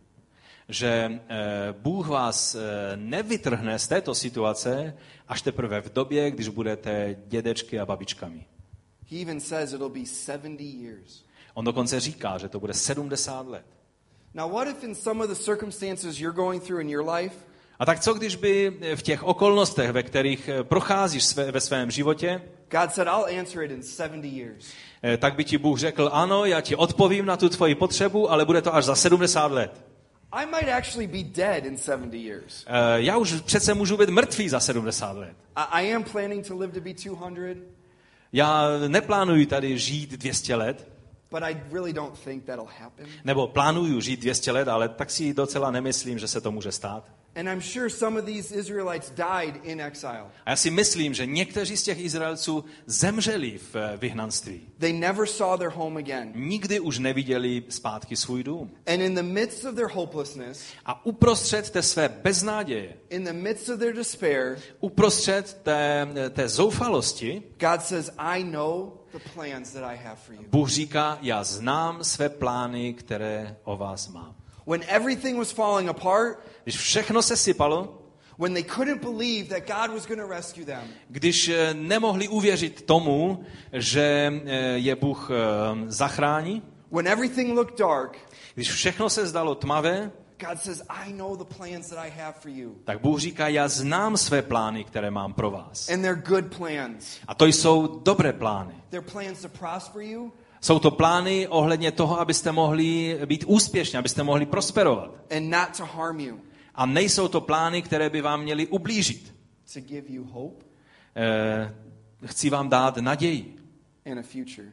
[0.69, 2.61] Že eh, Bůh vás eh,
[2.97, 4.95] nevytrhne z této situace
[5.29, 8.47] až teprve v době, když budete dědečky a babičkami.
[9.11, 11.25] He even says it'll be 70 years.
[11.55, 13.65] On dokonce říká, že to bude 70 let.
[14.35, 17.35] Now, what if in some of the circumstances you're going through in your life,
[17.81, 21.91] A tak co, když by v těch okolnostech, ve kterých eh, procházíš své, ve svém
[21.91, 24.67] životě, God said, I'll answer it in 70 years?
[25.03, 28.45] eh, tak by ti Bůh řekl, ano, já ti odpovím na tu tvoji potřebu, ale
[28.45, 29.88] bude to až za 70 let.
[30.33, 32.65] I might actually be dead in 70 years.
[32.67, 35.37] Eh, Já už přece můžu být mrtvý za 70 let.
[35.57, 37.57] I, I am planning to live to be 200,
[38.33, 40.89] Já neplánuji tady žít 200 let,
[41.31, 43.07] but I really don't think that'll happen.
[43.25, 47.13] nebo plánuju žít 200 let, ale tak si docela nemyslím, že se to může stát.
[47.37, 50.27] And I'm sure some of these Israelites died in exile.
[50.47, 54.61] A já si myslím, že někteří z těch Izraelců zemřeli v eh, vyhnanství.
[54.79, 56.33] They never saw their home again.
[56.35, 58.71] Nikdy už neviděli zpátky svůj dům.
[58.87, 63.69] And in the midst of their hopelessness, A uprostřed té své beznáděje, in the midst
[63.69, 69.97] of their despair, uprostřed té, té zoufalosti, God says, I know the plans that I
[69.97, 70.45] have for you.
[70.51, 74.38] Bůh říká, já znám své plány, které o vás mám.
[74.69, 78.03] When everything was falling apart, Když všechno se sypalo,
[78.39, 82.83] when they couldn't believe that God was going to rescue them, když eh, nemohli uvěřit
[82.83, 85.35] tomu, že eh, je Bůh eh,
[85.87, 88.19] zachrání, when everything looked dark,
[88.55, 90.11] když všechno se zdalo tmavé,
[90.49, 92.75] God says, I know the plans that I have for you.
[92.85, 95.89] tak Bůh říká, já znám své plány, které mám pro vás.
[95.89, 97.19] And they're good plans.
[97.29, 98.75] A to jsou dobré plány.
[98.91, 104.23] They're plans to prosper you Jsou to plány ohledně toho, abyste mohli být úspěšní, abyste
[104.23, 105.15] mohli prosperovat.
[105.37, 106.41] and not to harm you,
[106.75, 109.35] A nejsou to plány, které by vám měly ublížit.
[109.75, 110.65] to give you hope
[111.21, 111.75] Eh,
[112.27, 113.57] chci vám dát naději
[114.13, 114.69] and a future.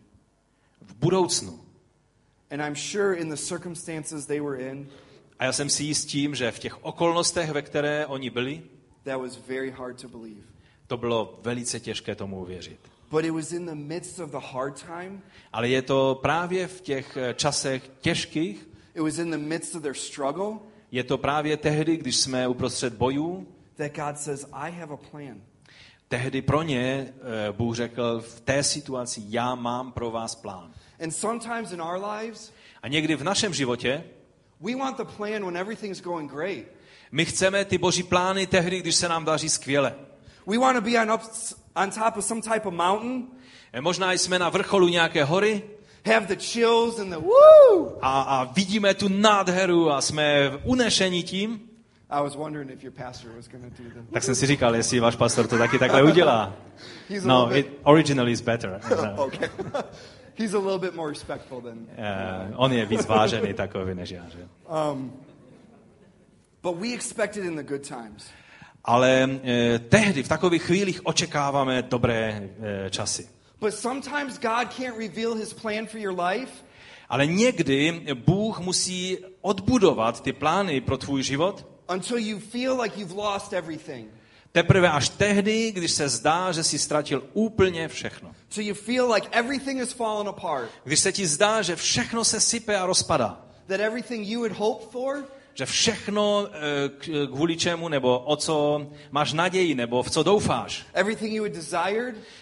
[0.82, 1.60] v budoucnu.
[2.52, 4.88] And I'm sure in the circumstances they were in,
[5.40, 8.64] A já jsem si jist tím, že v těch okolnostech, ve které oni byli,
[9.04, 10.42] that was very hard to believe.
[10.88, 12.80] to bylo velice těžké tomu uvěřit.
[13.16, 15.22] But it was in the midst of the hard time,
[15.54, 19.82] Ale je to právě v těch eh, časech těžkých, it was in the midst of
[19.82, 20.60] their struggle
[20.92, 25.42] je to právě tehdy, když jsme uprostřed bojů, that God says, I have a plan.
[26.08, 30.72] tehdy pro ně eh, Bůh řekl, v té situaci já mám pro vás plán.
[31.04, 34.04] And sometimes in our lives, A někdy v našem životě
[34.62, 36.66] we want the plan when everything's going great.
[37.12, 39.96] my chceme ty boží plány tehdy, když se nám daří skvěle.
[40.48, 41.22] We want to be on, up,
[41.76, 43.28] on top of some type of mountain,
[43.74, 45.64] Eh, Možná jsme na vrcholu nějaké hory
[46.14, 47.98] have the chills and the woo!
[48.02, 51.60] a, a vidíme tu nádheru a jsme unešení tím,
[52.10, 54.00] I was wondering if your pastor was going to do the.
[54.14, 56.54] tak jsem si říkal, jestli váš pastor to taky takhle udělá.
[57.24, 57.80] No, little it bit.
[57.84, 58.80] originally is better.
[59.18, 59.50] Okay.
[60.38, 61.88] He's a little bit more respectful than.
[61.98, 64.24] Eh, on je víc vážený takový než já.
[64.30, 64.48] Že?
[66.64, 68.30] But we expect it in the good times.
[68.88, 73.28] Ale eh, tehdy, v takových chvílích očekáváme dobré eh, časy.
[73.60, 76.52] But sometimes God can't reveal his plan for your life
[77.10, 83.16] Ale někdy Bůh musí odbudovat ty plány pro tvůj život until you feel like you've
[83.16, 84.08] lost everything.
[84.52, 88.32] teprve až tehdy, když se zdá, že jsi ztratil úplně všechno.
[88.50, 90.70] So you feel like everything has fallen apart.
[90.84, 93.46] Když se ti zdá, že všechno se sype a rozpadá.
[93.68, 95.24] That everything you had hoped for
[95.58, 100.86] Že všechno, eh, k- kvůli čemu, nebo o co máš naději, nebo v co doufáš.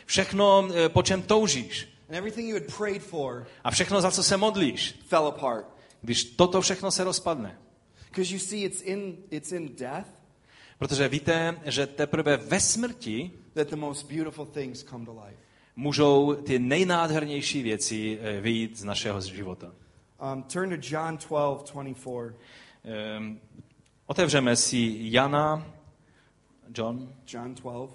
[0.06, 1.88] Všechno, eh, po čem toužíš.
[3.64, 5.00] A všechno, za co se modlíš.
[5.08, 5.66] fell apart.
[6.02, 7.58] Když toto všechno se rozpadne.
[10.80, 13.32] Protože víte, že teprve ve smrti
[15.76, 19.72] můžou ty nejnádhernější věci eh, vyjít z našeho života.
[20.34, 22.34] Um, turn to John 12, 24.
[22.84, 23.40] Ehm,
[24.06, 25.66] Otevřeme si Jana,
[26.78, 27.92] John, John 12,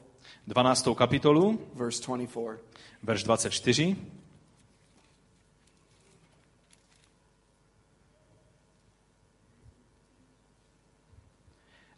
[0.46, 0.88] 12.
[0.94, 2.58] kapitolu, verse 24.
[3.02, 3.96] verš 24.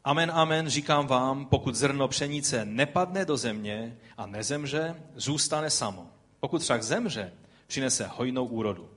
[0.04, 6.10] Amen, amen, říkám vám, pokud zrno pšenice nepadne do země a nezemře, zůstane samo.
[6.40, 7.32] Pokud však zemře,
[7.66, 8.90] přinese hojnou úrodu.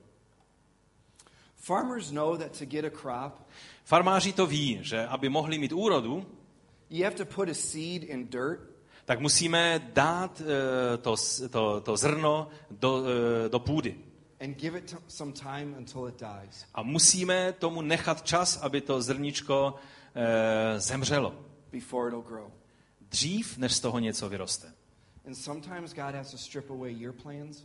[1.56, 3.48] Farmers know that to get a crop,
[3.84, 6.26] Farmáři to ví, že aby mohli mít úrodu,
[6.90, 11.14] you have to put a seed in dirt tak musíme dát eh, to,
[11.50, 13.04] to, to zrno do,
[13.44, 13.96] eh, do půdy.
[14.40, 16.64] and give it some time until it dies.
[16.74, 19.74] A musíme tomu nechat čas, aby to zrničko
[20.14, 21.34] eh, zemřelo.
[21.72, 22.50] before it'll grow.
[23.00, 24.72] Dřív, než z toho něco vyroste.
[25.26, 27.62] And sometimes God has to strip away your plans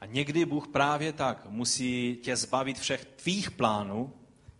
[0.00, 4.12] A někdy Bůh právě tak musí tě zbavit všech tvých plánů,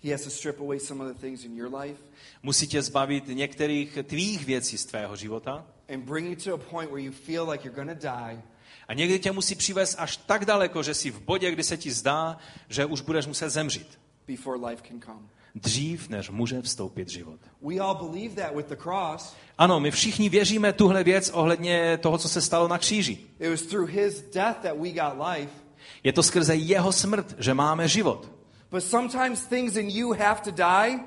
[0.07, 2.01] He has to strip away some of the things in your life
[2.43, 6.91] musí tě zbavit některých tvých věcí z tvého života and bring you to a point
[6.91, 8.43] where you feel like you're going to die,
[8.89, 11.91] a někdy tě musí přivést až tak daleko, že jsi v bodě, kdy se ti
[11.91, 12.39] zdá,
[12.69, 13.99] že už budeš muset zemřít.
[14.29, 15.29] before life can come.
[15.55, 17.41] Dřív, než může vstoupit život.
[17.63, 19.35] We all believe that with the cross.
[19.59, 23.19] Ano, my všichni věříme tuhle věc ohledně toho, co se stalo na kříži.
[23.41, 25.53] It was through his death that we got life.
[26.05, 28.36] Je to skrze jeho smrt, že máme život.
[28.71, 31.01] But sometimes things in you have to die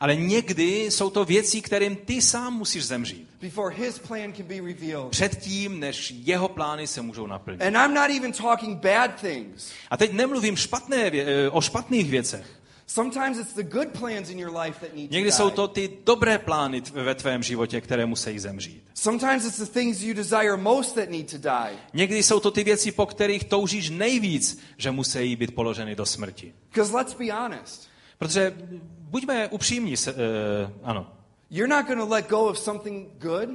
[0.00, 3.28] Ale někdy jsou to věci, kterým ty sám musíš zemřít.
[3.40, 5.10] before his plan can be revealed.
[5.10, 7.62] Předtím, než jeho plány se můžou naplnit.
[7.62, 9.72] And I'm not even talking bad things.
[9.90, 12.59] A teď nemluvím špatné, eh, o špatných věcech.
[12.94, 16.38] Sometimes it's the good plans in your life that need Někdy jsou to ty dobré
[16.38, 18.84] plány ve tvém životě, které musí zemřít.
[18.94, 21.78] Sometimes it's the things you desire most that need to die.
[21.92, 26.54] Někdy jsou to ty věci, po kterých toužíš nejvíc, že musí být položeny do smrti.
[26.68, 27.88] Because let's be honest.
[28.18, 28.54] Protože
[28.98, 31.12] buďme upřímní, se, eh, ano.
[31.50, 33.48] You're not going to let go of something good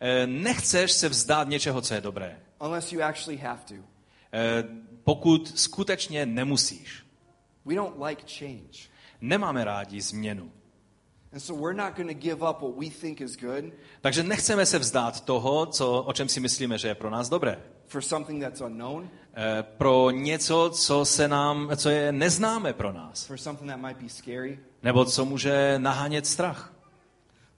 [0.00, 2.40] Eh, nechceš se vzdát něčeho, co je dobré.
[2.60, 3.74] unless you actually have to.
[4.32, 4.64] Eh,
[5.04, 7.03] pokud skutečně nemusíš.
[7.64, 8.88] We don't like change.
[9.20, 10.50] Nemáme rádi změnu.
[11.32, 13.64] And so we're not going to give up what we think is good
[14.00, 17.62] Takže nechceme se vzdát toho, co, o čem si myslíme, že je pro nás dobré.
[17.86, 23.26] for something that's unknown, Eh, Pro něco, co, se nám, co je neznámé pro nás.
[23.26, 24.58] for something that might be scary.
[24.82, 26.74] Nebo co může nahánět strach.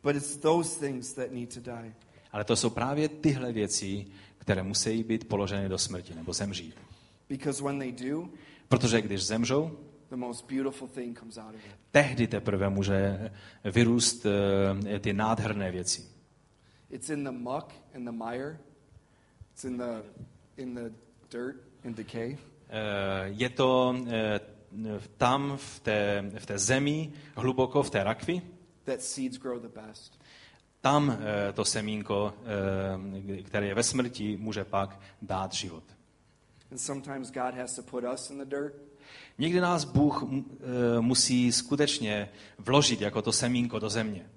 [0.02, 1.94] But it's those things that need to die.
[2.32, 4.06] Ale to jsou právě tyhle věci,
[4.38, 6.74] které musí být položeny do smrti nebo zemřít.
[7.28, 8.28] Because when they do,
[8.68, 9.78] Protože když zemřou,
[10.10, 11.70] the most beautiful thing comes out of it.
[11.90, 13.30] tehdy teprve může
[13.64, 14.26] vyrůst
[14.86, 16.02] eh, ty nádherné věci.
[16.90, 18.58] It's in the muck and the mire.
[19.52, 20.02] It's in the
[20.56, 20.90] in the
[21.30, 22.38] dirt and decay.
[22.68, 24.40] Eh, Je to eh,
[25.16, 28.42] tam v té, v té zemi, hluboko v té rakvi,
[28.84, 30.20] That seeds grow the best.
[30.80, 31.18] tam
[31.54, 32.34] to semínko,
[33.44, 35.84] které je ve smrti, může pak dát život.
[36.70, 38.74] And sometimes God has to put us in the dirt
[39.38, 44.30] Někdy nás Bůh eh, musí skutečně vložit jako to semínko do země.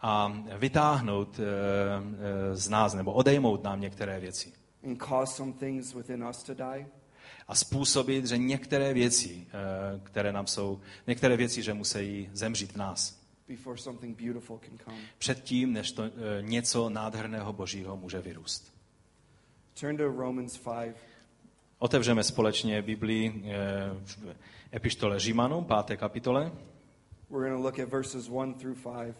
[0.00, 4.52] A vytáhnout eh, eh, z nás nebo odejmout nám některé věci.
[7.48, 9.46] A způsobit, že některé věci,
[10.02, 13.20] které nám jsou, některé věci, že musí zemřít v nás.
[15.18, 16.02] Předtím, než to
[16.40, 18.74] něco nádherného božího může vyrůst.
[19.80, 20.96] Turn to Romans 5.
[21.82, 23.54] Otevřeme společně Biblii eh,
[24.04, 24.18] v
[24.72, 26.52] epištole Římanům, páté kapitole.
[27.30, 29.16] We're going to look at verses 1 through 5.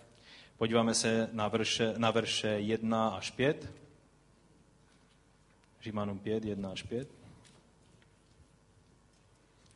[0.59, 3.73] Podíváme se na verše, na verše 1 až 5.
[5.83, 7.09] Římanům 5, 1 až 5.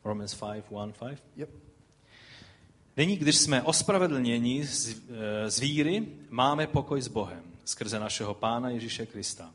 [0.03, 1.23] Romans 5, 1, 5.
[1.35, 1.49] Yep.
[2.97, 8.69] Nyní, když jsme ospravedlněni z, eh, z víry, máme pokoj s Bohem skrze našeho Pána
[8.69, 9.53] Ježíše Krista.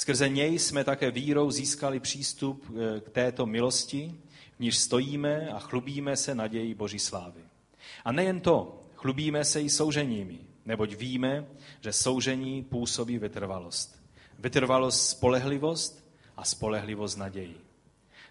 [0.00, 4.14] Skrze něj jsme také vírou získali přístup eh, k této milosti,
[4.56, 7.40] v níž stojíme a chlubíme se nadějí Boží slávy.
[8.04, 11.46] A nejen to, chlubíme se i souženími, neboť víme,
[11.80, 14.02] že soužení působí vytrvalost.
[14.38, 17.60] Vytrvalost spolehlivost a spolehlivost naději.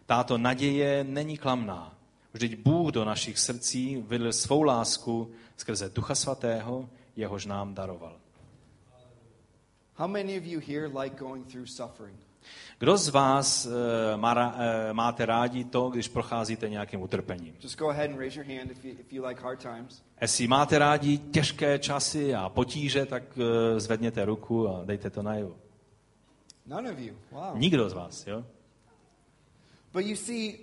[0.06, 1.98] Táto naděje není klamná.
[2.34, 8.18] Vždyť Bůh do našich srdcí vylil svou lásku skrze Ducha Svatého, jehož nám daroval.
[10.00, 12.16] How many of you here like going through suffering?
[12.80, 17.56] Kdo z vás eh, má, eh, máte rádi to, když procházíte nějakým utrpením?
[17.64, 20.02] Just go ahead and raise your hand if you, if you like hard times.
[20.22, 25.56] Jestli máte rádi těžké časy a potíže, tak eh, zvedněte ruku a dejte to najevo.
[26.66, 27.14] None of you.
[27.32, 27.58] Wow.
[27.58, 28.46] Nikdo z vás, jo?
[29.94, 30.54] But you see,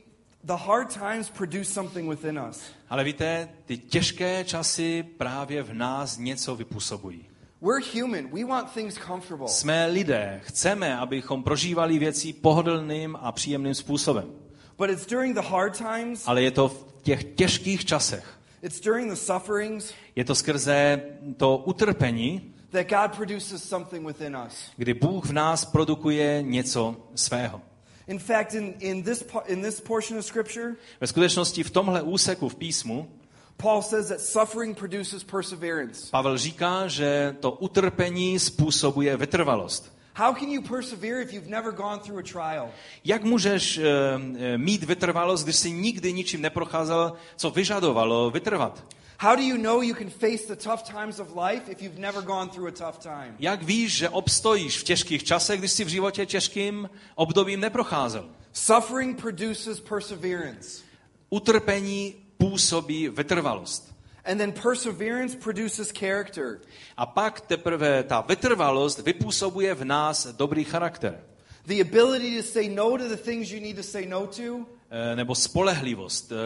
[0.45, 2.63] the hard times produce something within us.
[2.89, 7.36] Ale víte, ty těžké časy právě v nás něco vypůsobují.
[7.63, 8.29] We're human.
[8.33, 9.49] We want things comfortable.
[9.49, 14.31] Jsme lidé, chceme, abychom prožívali věci pohodlným a příjemným způsobem.
[14.79, 18.39] But it's during the hard times, Ale je to v těch těžkých časech.
[18.63, 21.01] it's during the sufferings Je to skrze
[21.37, 24.55] to utrpení, that God produces something within us.
[24.77, 27.61] kdy Bůh v nás produkuje něco svého.
[28.07, 32.49] In fact, in, in, this, in this portion of Scripture, Ve skutečnosti v tomhle úseku
[32.49, 33.09] v písmu
[33.57, 36.11] Paul says that suffering produces perseverance.
[36.11, 39.97] Pavel říká, že to utrpení způsobuje vytrvalost.
[40.15, 42.71] How can you persevere if you've never gone through a trial?
[43.05, 48.85] Jak můžeš eh, mít vytrvalost, když jsi nikdy ničím neprocházel, co vyžadovalo vytrvat?
[49.19, 52.23] How do you know you can face the tough times of life if you've never
[52.23, 53.37] gone through a tough time?
[53.39, 58.29] Jak víš, že obstojíš v těžkých časech, když jsi v životě těžkým obdobím neprocházel?
[58.53, 60.83] Suffering produces perseverance.
[61.31, 63.97] Utrpení působí vytrvalost.
[64.25, 66.61] And then perseverance produces character.
[66.97, 71.21] A pak teprve ta vytrvalost vypůsobuje v nás dobrý charakter.
[71.67, 74.67] The ability to say no to the things you need to say no to.
[74.91, 76.37] Eh, nebo spolehlivost, eh,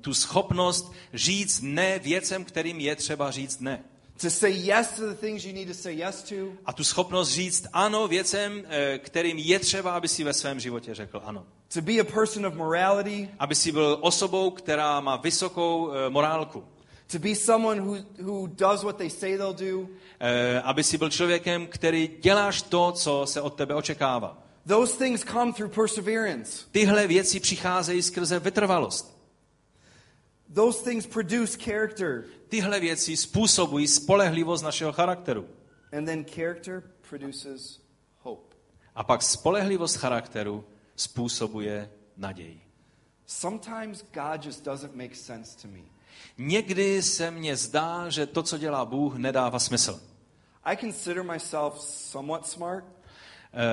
[0.00, 3.84] tu schopnost říct ne věcem, kterým je třeba říct ne.
[4.20, 6.34] To say yes to the things you need to say yes to.
[6.66, 10.94] A tu schopnost říct ano věcem, eh, kterým je třeba, aby si ve svém životě
[10.94, 11.46] řekl ano.
[11.74, 13.28] To be a person of morality.
[13.38, 16.64] Aby si byl osobou, která má vysokou morálku.
[17.06, 19.88] To be someone who, who does what they say they'll do.
[20.62, 24.42] Aby si byl člověkem, který děláš to, co se od tebe očekává.
[24.66, 26.64] Those things come through perseverance.
[26.72, 29.16] Tyhle věci přicházejí skrze vytrvalost.
[30.54, 32.24] Those things produce character.
[32.48, 35.48] Tyhle věci způsobují spolehlivost našeho charakteru.
[35.98, 37.80] And then character produces
[38.18, 38.56] hope.
[38.94, 40.64] A pak spolehlivost charakteru
[40.96, 42.60] způsobuje naději.
[43.26, 45.82] Sometimes God just doesn't make sense to me.
[46.38, 50.00] Někdy se mně zdá, že to, co dělá Bůh, nedává smysl.
[50.64, 52.84] I consider myself somewhat smart.
[52.84, 52.90] Uh,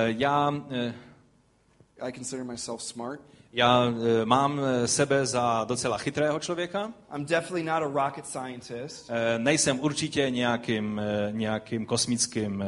[0.06, 0.58] já, uh,
[2.02, 3.22] I consider myself smart.
[3.56, 3.96] Já uh,
[4.26, 6.94] mám sebe za docela chytrého člověka.
[7.16, 9.10] I'm definitely not a rocket scientist.
[9.10, 11.02] Uh, nejsem určitě nějakým,
[11.32, 12.64] nějakým kosmickým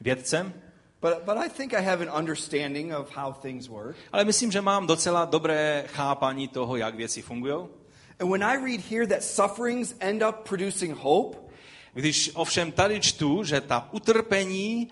[0.00, 0.52] vědcem.
[1.00, 3.96] But, but I think I have an understanding of how things work.
[4.12, 7.66] Ale myslím, že mám docela dobré chápání toho, jak věci fungují.
[8.20, 11.38] And when I read here that sufferings end up producing hope,
[11.94, 14.88] když ovšem tady čtu, že ta utrpení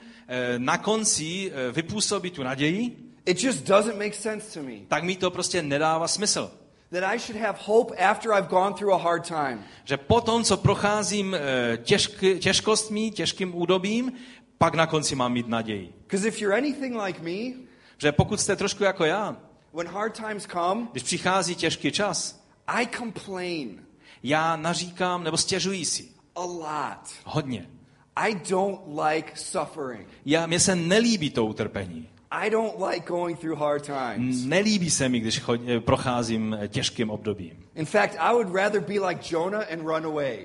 [0.59, 4.77] na konci vypůsobí tu naději, it just doesn't make sense to me.
[4.89, 6.51] tak mi to prostě nedává smysl.
[6.91, 9.65] That I should have hope after I've gone through a hard time.
[9.85, 11.37] Že potom, co procházím
[11.83, 14.13] těžk, těžkostmi, těžkým údobím,
[14.59, 15.95] pak na konci mám mít naději.
[16.03, 17.67] Because if you're anything like me,
[17.99, 19.37] že pokud jste trošku jako já,
[19.75, 23.87] when hard times come, když přichází těžký čas, I complain.
[24.23, 26.09] Já naříkám nebo stěžuji si.
[26.35, 27.05] A lot.
[27.25, 27.69] Hodně.
[28.17, 30.09] I don't like suffering.
[30.25, 32.09] Já, mně se nelíbí to utrpení.
[32.33, 34.45] I don't like going through hard times.
[34.45, 37.53] Nelíbí se mi, když chod, procházím těžkým obdobím.
[37.75, 40.39] In fact, I would rather be like Jonah and run away.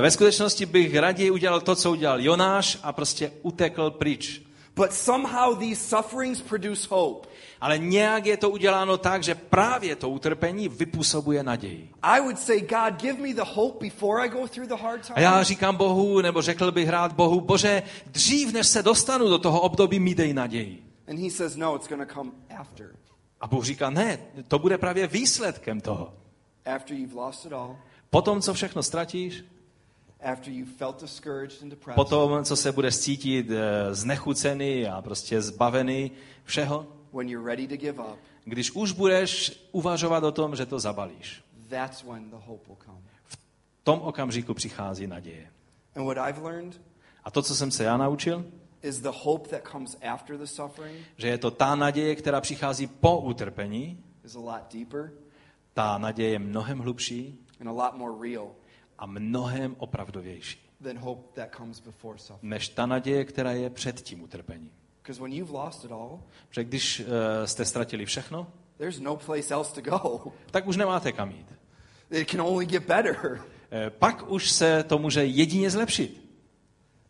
[0.00, 4.42] Ve skutečnosti bych raději udělal to, co udělal Jonáš a prostě utekl pryč.
[4.76, 7.28] But somehow these sufferings produce hope.
[7.60, 11.88] Ale nějak je to uděláno tak, že právě to utrpení vypůsobuje naději.
[12.02, 15.16] I would say, God, give me the hope before I go through the hard times.
[15.16, 19.38] A já říkám Bohu, nebo řekl bych rád Bohu, Bože, dřív než se dostanu do
[19.38, 20.89] toho období, mi dej naději.
[21.10, 22.96] And he says, no, it's going to come after.
[23.40, 26.14] A Bůh říká, ne, to bude právě výsledkem toho.
[26.76, 27.76] After you've lost it all.
[28.10, 29.44] Potom, co všechno ztratíš,
[30.32, 31.94] After you felt discouraged and depressed.
[31.96, 33.46] potom, co se budeš cítit
[33.90, 36.10] znechucený a prostě zbavený
[36.44, 40.78] všeho, when you're ready to give up, když už budeš uvažovat o tom, že to
[40.78, 43.00] zabalíš, that's when the hope will come.
[43.24, 43.38] v
[43.84, 45.50] tom okamžiku přichází naděje.
[45.96, 46.80] And what I've learned
[47.24, 48.44] a to, co jsem se já naučil,
[48.82, 52.86] is the hope that comes after the suffering že je to ta naděje, která přichází
[52.86, 55.12] po utrpení, is a lot deeper
[55.74, 58.50] ta naděje je mnohem hlubší and a lot more real
[58.98, 62.42] a mnohem opravdovější than hope that comes before suffering.
[62.42, 64.70] než ta naděje, která je před tím utrpením.
[65.02, 67.06] Because when you've lost it all, Protože když uh,
[67.44, 70.32] jste ztratili všechno, there's no place else to go.
[70.50, 71.54] tak už nemáte kam jít.
[72.10, 73.16] It can only get better.
[73.32, 76.30] Uh, pak už se to může jedině zlepšit.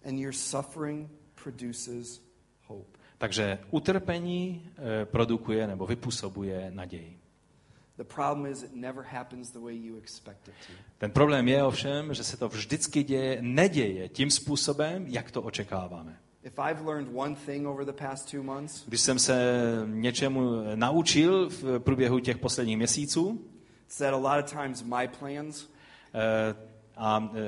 [0.05, 1.11] And your suffering
[1.43, 2.23] produces
[2.67, 2.99] hope.
[3.19, 7.21] Takže utrpení uh, produkuje nebo vypůsobuje naději.
[7.97, 10.73] The problem is it never happens the way you expect it to.
[10.99, 16.19] Ten problém je ovšem, že se to vždycky děje, neděje tím způsobem, jak to očekáváme.
[16.43, 19.53] If I've learned one thing over the past two months, Když jsem se
[19.87, 23.45] něčemu naučil v průběhu těch posledních měsíců,
[23.87, 25.67] it's that a lot of times my plans
[26.15, 26.55] eh,
[26.97, 27.39] a eh,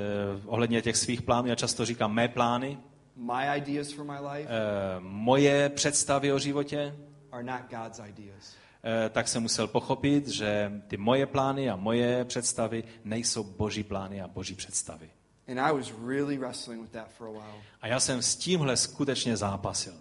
[0.47, 2.79] ohledně těch svých plánů, já často říkám mé plány,
[3.17, 6.95] my ideas for my life eh, moje představy o životě,
[7.33, 8.55] are not God's ideas.
[8.85, 14.21] eh, tak jsem musel pochopit, že ty moje plány a moje představy nejsou boží plány
[14.23, 15.11] a boží představy.
[15.49, 17.63] And I was really wrestling with that for a while.
[17.81, 19.93] A já jsem s tímhle skutečně zápasil.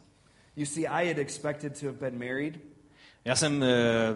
[0.56, 2.60] You see, I had expected to have been married,
[3.26, 3.68] Já jsem eh,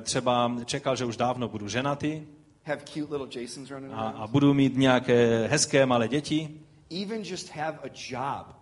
[0.04, 2.22] třeba čekal, že už dávno budu ženatý
[2.64, 4.16] have cute little Jasons running a, around.
[4.24, 6.62] a budu mít nějaké hezké malé děti.
[7.02, 8.56] Even just have a job.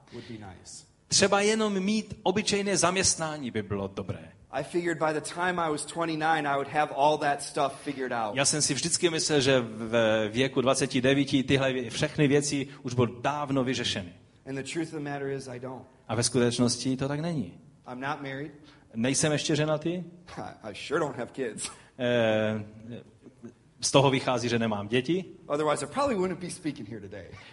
[1.08, 4.32] Třeba jenom mít obyčejné zaměstnání by bylo dobré.
[4.52, 8.12] I figured by the time I was 29, I would have all that stuff figured
[8.12, 8.36] out.
[8.36, 13.64] Já jsem si vždycky myslel, že v věku 29 tyhle všechny věci už budou dávno
[13.64, 14.14] vyřešeny.
[14.46, 15.84] And the truth of the matter is, I don't.
[16.08, 17.54] A ve skutečnosti to tak není.
[17.92, 18.52] I'm not married.
[18.96, 19.90] Nejsem ještě ženatý.
[19.90, 20.04] I
[20.64, 21.70] I sure don't have kids.
[22.00, 22.66] Eh,
[23.84, 25.26] Z toho vychází, že nemám děti.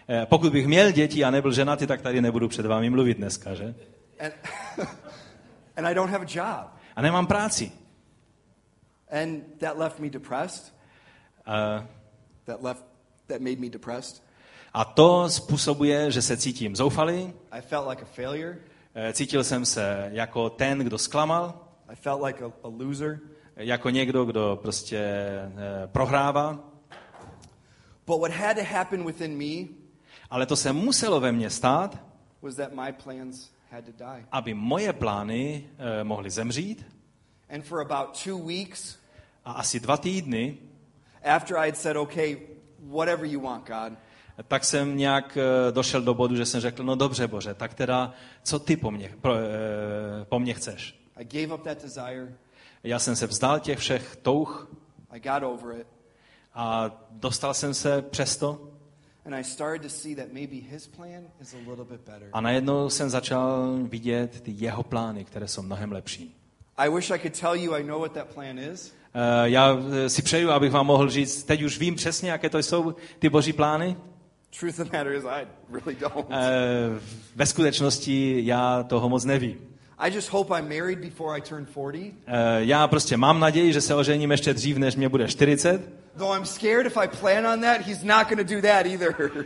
[0.09, 3.55] Eh, Pokud bych měl děti a nebyl ženatý, tak tady nebudu před vámi mluvit dneska,
[3.55, 3.75] že?
[4.21, 4.33] And,
[5.77, 6.71] and I don't have a job.
[6.97, 7.73] A nemám práci.
[9.23, 10.75] And that left me depressed.
[11.47, 11.87] Eh,
[12.45, 12.85] That left
[13.27, 14.23] that made me depressed.
[14.75, 18.59] A to způsobuje, že se cítím zoufalý, I felt like a failure.
[18.95, 23.19] eh, cítil jsem se jako ten, kdo zklamal, I felt like a, a loser.
[23.61, 26.59] Jako někdo, kdo prostě eh, prohrává.
[28.07, 29.69] But what had to happen within me
[30.31, 31.99] Ale to se muselo ve mně stát,
[32.43, 34.25] was that my plans had to die.
[34.33, 36.87] aby moje plány eh, mohly zemřít.
[37.55, 38.97] And for about two weeks,
[39.45, 40.59] A asi dva týdny,
[41.25, 42.37] after I had said, okay,
[42.79, 43.93] whatever you want, God,
[44.49, 48.13] tak jsem nějak eh, došel do bodu, že jsem řekl, no dobře, Bože, tak teda,
[48.43, 51.01] co ty po mně, pro, eh, po mně chceš?
[51.17, 52.35] I gave up that desire.
[52.85, 54.69] Já jsem se vzdal těch všech touh
[55.11, 55.87] I got over it.
[56.55, 58.67] a dostal jsem se přesto
[59.27, 62.29] And I started to see that maybe his plan is a little bit better.
[62.33, 66.37] a najednou jsem začal vidět ty jeho plány, které jsou mnohem lepší.
[66.77, 70.09] I wish I could tell you I know what that plan is, Eh, Já eh,
[70.11, 73.53] si přeju, abych vám mohl říct, teď už vím přesně, jaké to jsou ty boží
[73.53, 73.97] plány.
[74.61, 76.27] Truth of the matter is, I really don't.
[76.31, 77.01] Eh,
[77.35, 79.59] Ve skutečnosti já toho moc nevím.
[80.03, 82.13] I just hope I'm married before I turn 40.
[82.27, 85.81] Eh, Já prostě mám naději, že se ožením ještě dřív, než mě bude 40.
[86.19, 89.15] Though I'm scared if I plan on that, he's not going to do that either.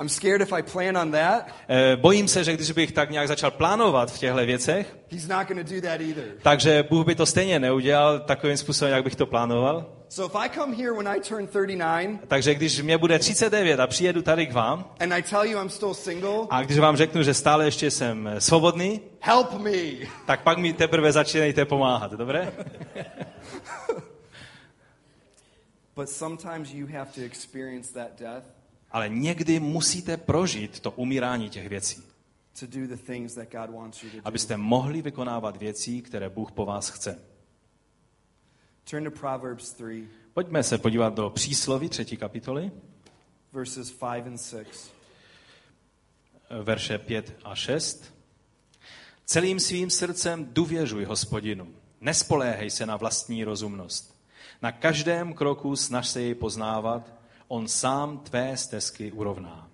[0.00, 3.28] I'm scared if I plan on that, Eh, Bojím se, že když bych tak nějak
[3.28, 6.24] začal plánovat v těchto věcech, he's not going to do that either.
[6.42, 9.86] takže Bůh by to stejně neudělal takovým způsobem, jak bych to plánoval.
[10.12, 13.86] So if I come here when I turn 39 Takže když mě bude 39 a
[13.86, 17.22] přijedu tady k vám and I tell you I'm still single, a když vám řeknu,
[17.22, 19.70] že stále ještě jsem eh, svobodný, help me.
[20.26, 22.52] tak pak mi teprve začínejte pomáhat, dobré?
[25.96, 28.44] But sometimes you have to experience that death
[28.90, 32.02] Ale někdy musíte prožít to umírání těch věcí,
[32.60, 34.22] to do the things that God wants you to do.
[34.24, 37.29] abyste mohli vykonávat věci, které Bůh po vás chce.
[38.90, 42.70] Turn to Proverbs 3, Pojďme se podívat do přísloví třetí kapitoly,
[43.52, 44.94] verses 5 and 6.
[46.62, 48.14] verše 5 a 6.
[49.24, 51.74] Celým svým srdcem důvěřuj hospodinu.
[52.00, 54.16] Nespoléhej se na vlastní rozumnost.
[54.62, 57.14] Na každém kroku snaž se jej poznávat,
[57.48, 59.68] on sám tvé stezky urovná.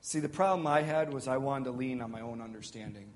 [0.00, 3.08] See, the problem I had was I wanted to lean on my own understanding.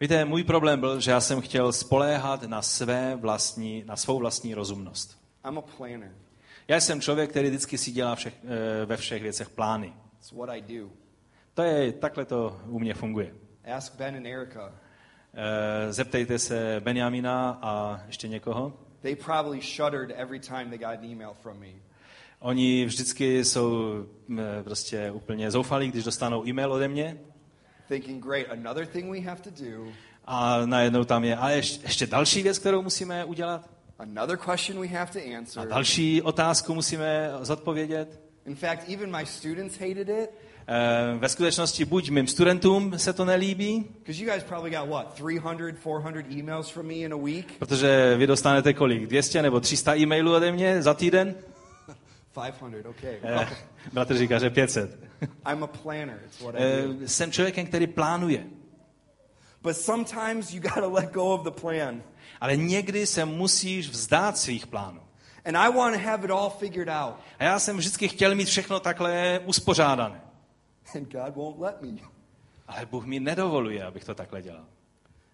[0.00, 4.54] Víte, můj problém byl, že já jsem chtěl spoléhat na, své vlastní, na svou vlastní
[4.54, 5.18] rozumnost.
[5.48, 6.12] I'm a planner.
[6.68, 9.92] Já jsem člověk, který vždycky si dělá všech, eh, ve všech věcech plány.
[10.18, 10.90] It's what I do.
[11.54, 13.34] To je, takhle to u mě funguje.
[13.76, 14.72] Ask Ben and Erica.
[15.34, 18.72] Eh, Zeptejte se Benjamina a ještě někoho.
[19.00, 21.72] They probably shuddered every time they got an email from me.
[22.38, 23.94] Oni vždycky jsou
[24.38, 27.18] eh, prostě úplně zoufalí, když dostanou e-mail ode mě
[27.92, 29.92] Thinking, great, another thing we have to do,
[30.24, 34.86] a najednou tam je, ale ještě, ještě další věc, kterou musíme udělat another question we
[34.86, 35.68] have to a answer.
[35.68, 38.20] další otázku musíme zodpovědět.
[38.46, 40.30] In fact, even my students hated it
[40.66, 45.14] Eh, Ve skutečnosti buď mým studentům se to nelíbí, because you guys probably got what,
[45.14, 47.52] 300, 400 emails from me in a week?
[47.58, 49.06] protože vy dostanete kolik?
[49.06, 51.34] 200 nebo 300 e-mailů ode mě za týden?
[52.34, 53.18] 500, okay.
[53.22, 53.48] Eh,
[53.92, 55.11] Bratr říká, že 500.
[55.52, 56.20] I'm a planner.
[56.26, 57.04] It's what I do.
[57.04, 58.46] Eh, Jsem člověkem, který plánuje.
[59.62, 62.02] But sometimes you got to let go of the plan.
[62.40, 65.00] Ale někdy se musíš vzdát svých plánů.
[65.44, 67.14] And I want to have it all figured out.
[67.38, 70.20] A já jsem vždycky chtěl mít všechno takhle uspořádané.
[70.94, 72.00] And God won't let me.
[72.68, 74.64] Ale Bůh mi nedovoluje, abych to takhle dělal.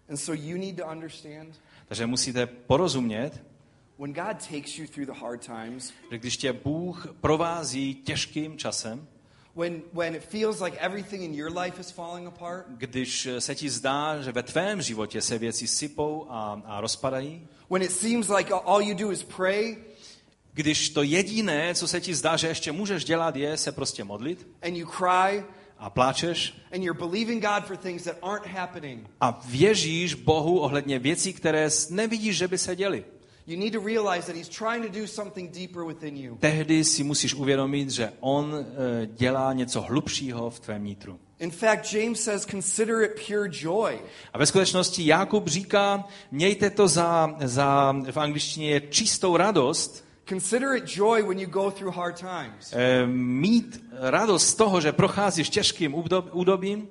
[0.09, 1.55] And so you need to understand
[1.89, 3.43] Takže musíte porozumět,
[3.99, 9.07] when God takes you through the hard times, že když tě Bůh provází těžkým časem,
[9.55, 13.69] when, when it feels like everything in your life is falling apart, když se ti
[13.69, 18.53] zdá, že ve tvém životě se věci sypou a, a rozpadají, when it seems like
[18.53, 19.77] all you do is pray?
[20.53, 24.47] Když to jediné, co se ti zdá, že ještě můžeš dělat, je se prostě modlit?
[24.61, 25.43] And you cry?
[25.77, 26.53] A pláčeš?
[26.73, 29.07] And you're believing God for things that aren't happening.
[29.21, 33.05] a věříš Bohu ohledně věcí, které nevidíš, že by se děly.
[36.39, 41.19] Tehdy si musíš uvědomit, že on eh, dělá něco hlubšího v tvém nitru.
[41.39, 43.99] In fact, James says, consider it pure joy.
[44.33, 50.75] A ve skutečnosti Jakub říká, mějte to za, za v angličtině je čistou radost, Consider
[50.75, 52.73] it joy when you go through hard times.
[52.73, 56.87] eh, mít radost z toho, že procházíš těžkým údob- údobím.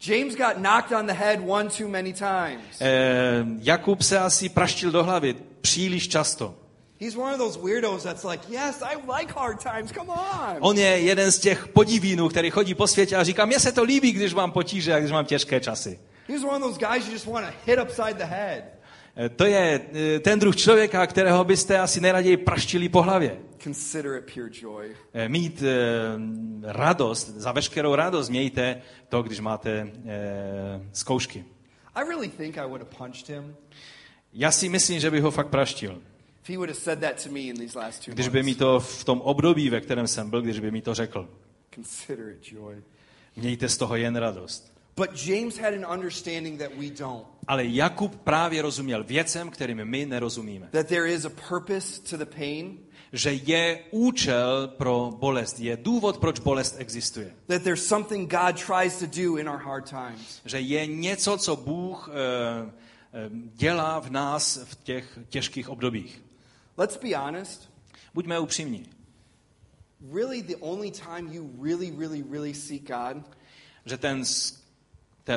[0.00, 2.80] James got knocked on the head one too many times.
[2.80, 6.54] Eh, Jakub se asi praštil do hlavy příliš často.
[7.00, 10.56] He's one of those weirdos that's like, yes, I like hard times, come on.
[10.60, 13.82] On je jeden z těch podivínů, který chodí po světě a říká, mně se to
[13.82, 15.98] líbí, když mám potíže a když mám těžké časy.
[16.28, 18.64] He's one of those guys you just want to hit upside the head.
[19.16, 23.38] Eh, To je eh, ten druh člověka, kterého byste asi nejraději praštili po hlavě.
[25.14, 25.62] Eh, Mít
[26.62, 29.92] radost, za veškerou radost mějte to, když máte
[30.92, 31.44] zkoušky.
[34.32, 36.02] Já si myslím, že bych ho fakt praštil.
[38.14, 40.94] Když by mi to v tom období, ve kterém jsem byl, když by mi to
[40.94, 41.28] řekl.
[43.36, 44.73] Mějte z toho jen radost.
[44.96, 47.26] But James had an understanding that we don't.
[47.46, 50.68] Ale Jakub právě rozuměl věcem, kterým my nerozumíme.
[50.72, 52.78] That there is a purpose to the pain,
[53.12, 57.34] Že je účel pro bolest, je důvod, proč bolest existuje.
[57.46, 60.40] that there's something God tries to do in our hard times.
[60.44, 62.70] Že je něco, co Bůh eh,
[63.54, 66.22] dělá v nás v těch těžkých obdobích.
[66.76, 67.70] Let's be honest.
[68.14, 68.86] Buďme upřímní.
[70.12, 73.16] Really, the only time you really, really, really seek God
[73.86, 74.22] Že ten,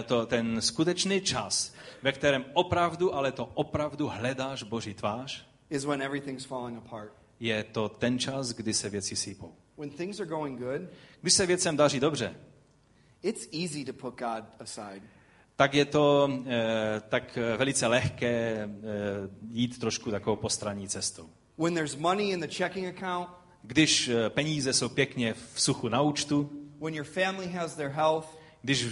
[0.06, 1.74] to, ten skutečný čas,
[2.04, 7.12] ve kterém opravdu, ale to opravdu hledáš Boží tvář, is when everything's falling apart.
[7.40, 9.56] je to ten čas, kdy se věci sípou.
[9.78, 10.82] When things are going good,
[11.22, 12.36] Když se věcem daří dobře,
[13.24, 15.02] it's easy to put God aside.
[15.56, 18.68] tak je to eh, tak eh, velice lehké eh,
[19.50, 21.30] jít trošku takovou postranní cestou.
[21.58, 23.30] When there's money in the checking account,
[23.64, 28.28] Když eh, peníze jsou pěkně v suchu na účtu, when your family has their health,
[28.62, 28.88] když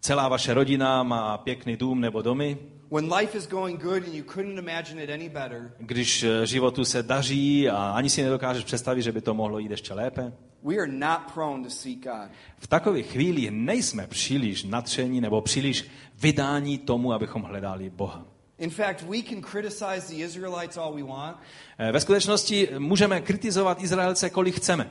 [0.00, 2.58] celá vaše rodina má pěkný dům nebo domy,
[2.92, 6.84] when life is going good and you couldn't imagine it any better, když eh, životu
[6.84, 10.32] se daří a ani si nedokážeš představit, že by to mohlo jít ještě lépe,
[10.62, 12.30] we are not prone to seek God.
[12.58, 15.90] v takových chvílích nejsme příliš natření nebo příliš
[16.20, 18.26] vydání tomu, abychom hledali Boha.
[18.58, 21.36] In fact, we can criticize the Israelites all we want
[21.78, 24.90] Eh, Ve skutečnosti můžeme kritizovat Izraelce, kolik chceme,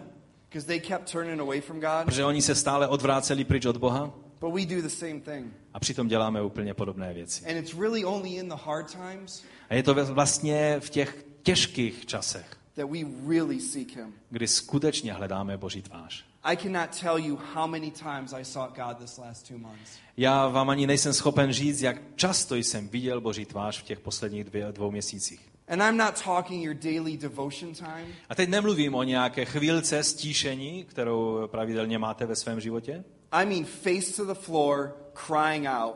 [0.49, 4.12] because they kept turning away from God, protože oni se stále odvráceli pryč od Boha
[4.39, 5.53] but we do the same thing.
[5.73, 7.45] a přitom děláme úplně podobné věci.
[7.45, 12.05] And it's really only in the hard times A je to vlastně v těch těžkých
[12.05, 14.13] časech, that we really seek Him.
[14.29, 16.25] kdy skutečně hledáme Boží tvář.
[16.43, 19.91] I cannot tell you how many times I sought God this last two months.
[20.17, 24.43] Já vám ani nejsem schopen říct, jak často jsem viděl Boží tvář v těch posledních
[24.43, 25.49] dvě, dvou měsících.
[25.67, 28.07] And I'm not talking your daily devotion time.
[28.29, 33.03] A teď nemluvím o nějaké chvílce stíšení, kterou pravidelně máte ve svém životě.
[33.32, 35.95] I mean face to the floor, crying out.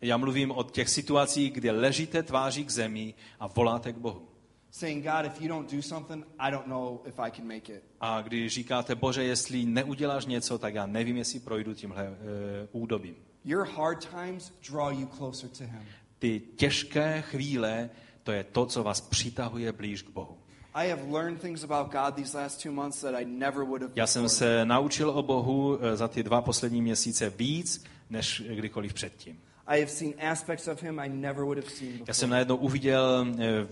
[0.00, 4.28] Já mluvím o těch situacích, kdy ležíte tváří k zemi a voláte k Bohu.
[4.74, 7.82] saying, God, if you don't do something, I don't know if I can make it.
[8.00, 13.16] A když říkáte, Bože, jestli neuděláš něco, tak já nevím, jestli projdu tímhle uh, údobím.
[13.44, 15.82] Your hard times draw you closer to Him.
[16.18, 17.90] Ty těžké chvíle,
[18.22, 20.38] to je to, co vás přitahuje blíž k Bohu.
[20.76, 23.92] I have learned things about God these last two months that I never would have
[23.96, 28.94] Já jsem se naučil o Bohu eh, za ty dva poslední měsíce víc, než kdykoliv
[28.94, 29.40] předtím.
[29.66, 32.04] I have seen aspects of Him I never would have seen before.
[32.08, 33.66] Já jsem najednou uviděl eh, eh,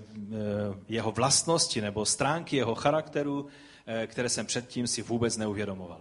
[0.89, 3.47] jeho vlastnosti nebo stránky jeho charakteru,
[4.07, 6.01] které jsem předtím si vůbec neuvědomoval.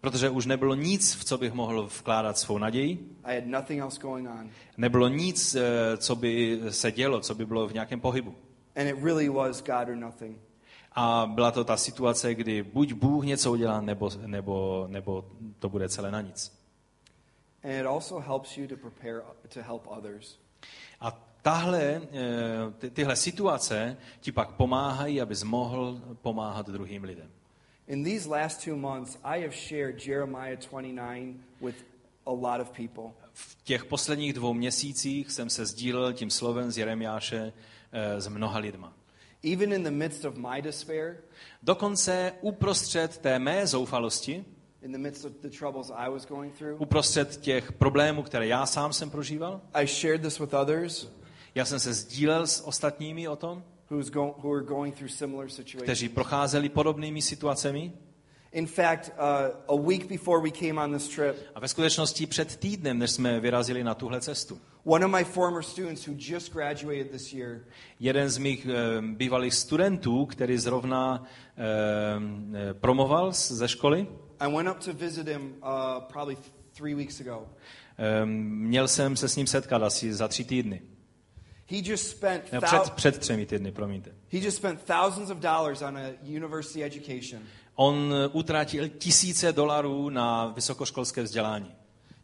[0.00, 3.16] Protože už nebylo nic, v co bych mohl vkládat svou naději.
[4.76, 5.56] Nebylo nic,
[5.96, 8.34] co by se dělo, co by bylo v nějakém pohybu.
[8.76, 10.38] And it really was God or nothing.
[10.92, 15.24] A byla to ta situace, kdy buď Bůh něco udělá, nebo, nebo, nebo
[15.58, 16.52] to bude celé na nic.
[17.64, 19.22] And it also helps you to prepare
[19.54, 20.38] to help others.
[21.00, 22.00] A tahle, eh,
[22.78, 27.30] ty, tyhle situace ti pak pomáhají, abys mohl pomáhat druhým lidem.
[27.88, 31.76] In these last two months, I have shared Jeremiah 29 with
[32.26, 33.12] a lot of people.
[33.32, 37.52] V těch posledních dvou měsících jsem se sdílel tím slovem z Jeremiáše
[38.18, 38.92] s mnoha lidma.
[39.54, 41.16] Even in the midst of my despair,
[41.62, 44.44] Dokonce uprostřed té mé zoufalosti,
[44.82, 48.66] in the midst of the troubles I was going through, uprostřed těch problémů, které já
[48.66, 51.08] sám jsem prožíval, I shared this with others
[51.56, 56.14] já jsem se sdílel s ostatními o tom, who are going through similar kteří situations.
[56.14, 57.92] procházeli podobnými situacemi.
[58.52, 59.12] In fact,
[59.68, 63.10] uh, a week before we came on this trip, A ve skutečnosti před týdnem, než
[63.10, 67.60] jsme vyrazili na tuhle cestu, One of my former students who just graduated this year,
[68.00, 71.24] Jeden z mých eh, bývalých studentů, který zrovna
[71.56, 74.06] eh, promoval z- ze školy,
[74.40, 76.36] I went up to visit him uh, probably
[76.78, 77.46] three weeks ago.
[77.98, 80.82] eh, měl jsem se s ním setkat asi za tři týdny.
[81.70, 84.10] He just spent thou- před, před třemi týdny, promiňte.
[84.32, 87.42] he just spent thousands of dollars on a university education.
[87.74, 91.74] On utratil tisíce dolarů na vysokoškolské vzdělání.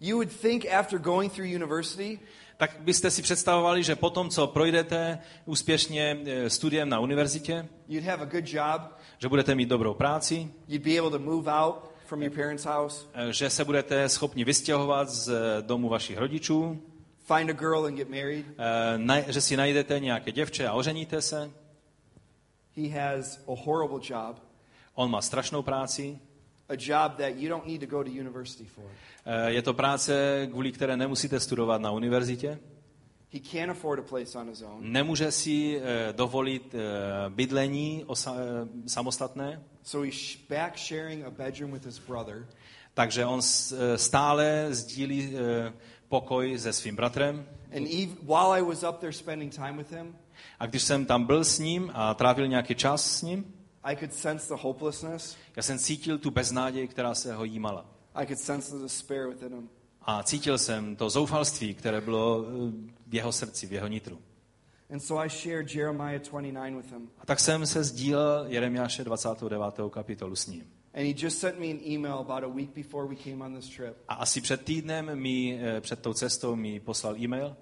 [0.00, 2.18] You would think after going through university,
[2.56, 8.22] Tak byste si představovali, že potom, co projdete úspěšně eh, studiem na univerzitě, you'd have
[8.22, 8.82] a good job,
[9.18, 11.74] že budete mít dobrou práci, you'd be able to move out
[12.06, 16.82] from your parents' house, eh, že se budete schopni vystěhovat z eh, domu vašich rodičů,
[17.36, 18.46] find a girl and get married.
[18.96, 21.50] naj- že si najdete nějaké děvče a oženíte se.
[22.76, 24.42] He has a horrible job,
[24.94, 26.18] On má strašnou práci.
[26.68, 28.84] A job that you don't need to go to university for.
[29.26, 32.58] Eh, Je to práce, kvůli které nemusíte studovat na univerzitě.
[33.32, 34.92] He can't afford a place on his own.
[34.92, 36.78] Nemůže si eh, dovolit eh,
[37.30, 42.46] bydlení osa- samostatné, So he's back sharing a bedroom with his brother.
[42.94, 45.32] takže on s- stále sdílí
[46.08, 47.46] pokoj se svým bratrem.
[47.76, 50.16] And eve, while I was up there spending time with him,
[50.60, 53.54] A když jsem tam byl s ním a trávil nějaký čas s ním,
[53.84, 55.36] I could sense the hopelessness.
[55.56, 57.86] já jsem cítil tu beznaděj, která se ho jímala.
[58.14, 59.68] I could sense the despair within him.
[60.02, 62.72] A cítil jsem to zoufalství, které bylo eh,
[63.06, 64.18] v jeho srdci, v jeho nitru.
[64.90, 67.10] And so I shared Jeremiah 29 with him.
[67.18, 69.64] A tak jsem se sdílel Jeremiáše 29.
[69.90, 70.62] kapitolu s ním.
[70.94, 73.68] And he just sent me an email about a week before we came on this
[73.68, 77.56] trip A asi před týdnem mi, eh, před tou cestou mi poslal e-mail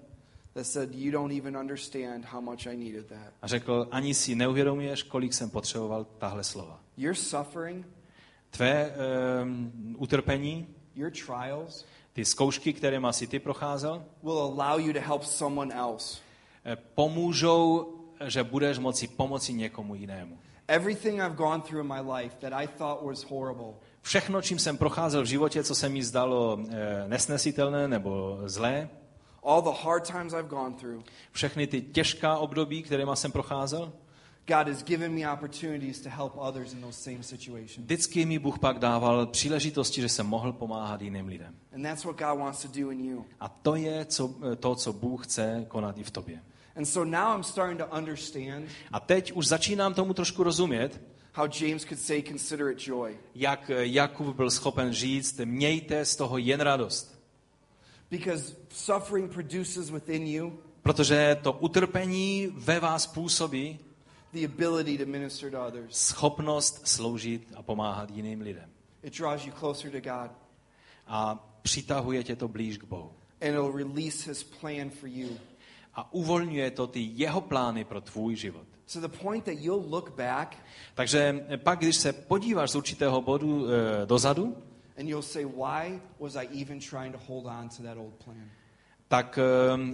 [0.53, 3.33] that said, You don't even understand how much I needed that.
[3.41, 6.79] a řekl, ani si neuvědomuješ, kolik jsem potřeboval tahle slova.
[6.97, 7.87] Your suffering,
[8.49, 8.91] Tvé
[9.43, 15.23] um, utrpení, your trials, ty zkoušky, které asi ty procházel, will allow you to help
[15.23, 16.17] someone else.
[16.65, 17.93] eh, pomůžou,
[18.27, 20.37] že budeš moci pomoci někomu jinému.
[20.67, 24.77] Everything I've gone through in my life that I thought was horrible, Všechno, čím jsem
[24.77, 28.89] procházel v životě, co se mi zdalo eh, nesnesitelné nebo zlé,
[29.43, 33.93] all the hard times I've gone through, všechny ty těžká období, kterými jsem procházel,
[34.47, 37.77] God has given me opportunities to help others in those same situations.
[37.77, 41.55] vždycky mi Bůh pak dával příležitosti, že jsem mohl pomáhat jiným lidem.
[41.73, 43.25] And that's what God wants to do in you.
[43.39, 46.43] A to je co, to, co Bůh chce konat i v tobě.
[46.75, 51.01] And so now I'm starting to understand A teď už začínám tomu trošku rozumět,
[51.33, 53.17] how James could say, Consider it joy.
[53.35, 57.10] jak Jakub byl schopen říct, mějte z toho jen radost.
[58.11, 63.79] Because suffering produces within you Protože to utrpení ve vás působí
[64.33, 65.97] the ability to minister to others.
[65.97, 68.69] schopnost sloužit a pomáhat jiným lidem.
[69.03, 70.31] It draws you closer to God,
[71.07, 73.11] A přitahuje tě to blíž k Bohu.
[73.41, 75.29] and it'll release His plan for you.
[75.95, 78.67] A uvolňuje to ty jeho plány pro tvůj život.
[78.93, 80.55] To the point that you'll look back
[80.95, 84.57] Takže pak, když se podíváš z určitého bodu e, dozadu,
[84.97, 88.51] and you'll say, Why was I even trying to hold on to that old plan?
[89.11, 89.39] tak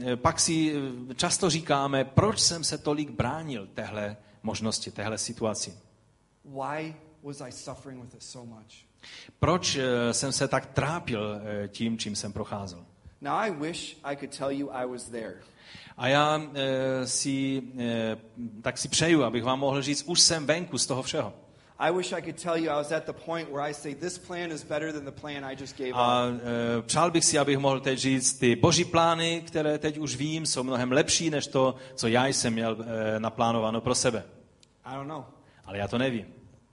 [0.05, 0.73] e, pak si
[1.09, 5.73] eh, často říkáme, proč jsem se tolik bránil téhle možnosti, téhle situaci.
[6.45, 8.73] Why was I suffering with it so much?
[9.39, 12.85] Proč e, jsem se tak trápil tím, čím jsem procházel.
[13.21, 15.41] Now, I wish I could tell you I was there.
[15.97, 18.17] A já e, si, e,
[18.61, 21.33] tak si přeju, abych vám mohl říct, už jsem venku z toho všeho.
[21.79, 24.17] I wish I could tell you I was at the point where I say, This
[24.17, 26.41] plan is better than the plan I just gave A up.
[26.79, 30.45] e, přál bych si, abych mohl teď říct, ty boží plány, které teď už vím,
[30.45, 32.77] jsou mnohem lepší než to, co já jsem měl
[33.15, 34.23] e, naplánováno pro sebe.
[34.85, 35.23] I don't know.
[35.65, 36.25] Ale já to nevím.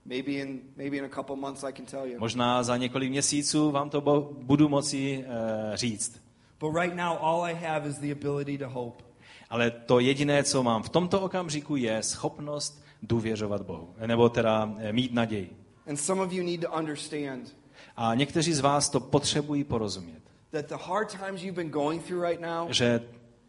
[0.05, 2.19] Maybe in, maybe in a couple months I can tell you.
[2.19, 6.21] Možná za několik měsíců vám to bo, budu moci e, říct.
[6.59, 9.03] But right now, all I have is the ability to hope.
[9.49, 13.95] Ale to jediné, co mám v tomto okamžiku, je schopnost důvěřovat Bohu.
[14.05, 15.57] Nebo teda e, mít naději.
[15.87, 17.55] And some of you need to understand
[17.95, 20.21] A někteří z vás to potřebují porozumět.
[20.51, 23.01] that the hard times you've been going through right now, Že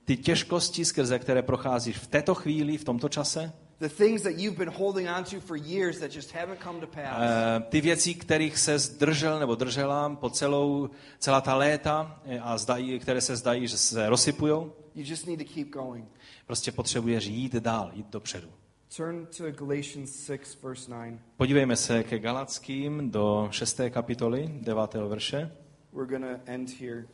[0.05, 4.59] ty těžkosti, skrze které procházíš v této chvíli, v tomto čase, the things that you've
[4.59, 8.15] been holding on to for years that just haven't come to pass, Eh, ty věci,
[8.15, 13.37] kterých se zdržel nebo držela po celou, celá ta léta eh, a zdají, které se
[13.37, 16.05] zdají, že se rozsypujou, you just need to keep going.
[16.47, 18.49] prostě potřebuješ jít dál, jít dopředu.
[18.89, 21.21] Turn to Galatians 6, verse 9.
[21.37, 23.81] Podívejme se ke Galackým do 6.
[23.91, 24.95] kapitoly, 9.
[24.95, 25.53] verše
[25.93, 27.07] We're to end here.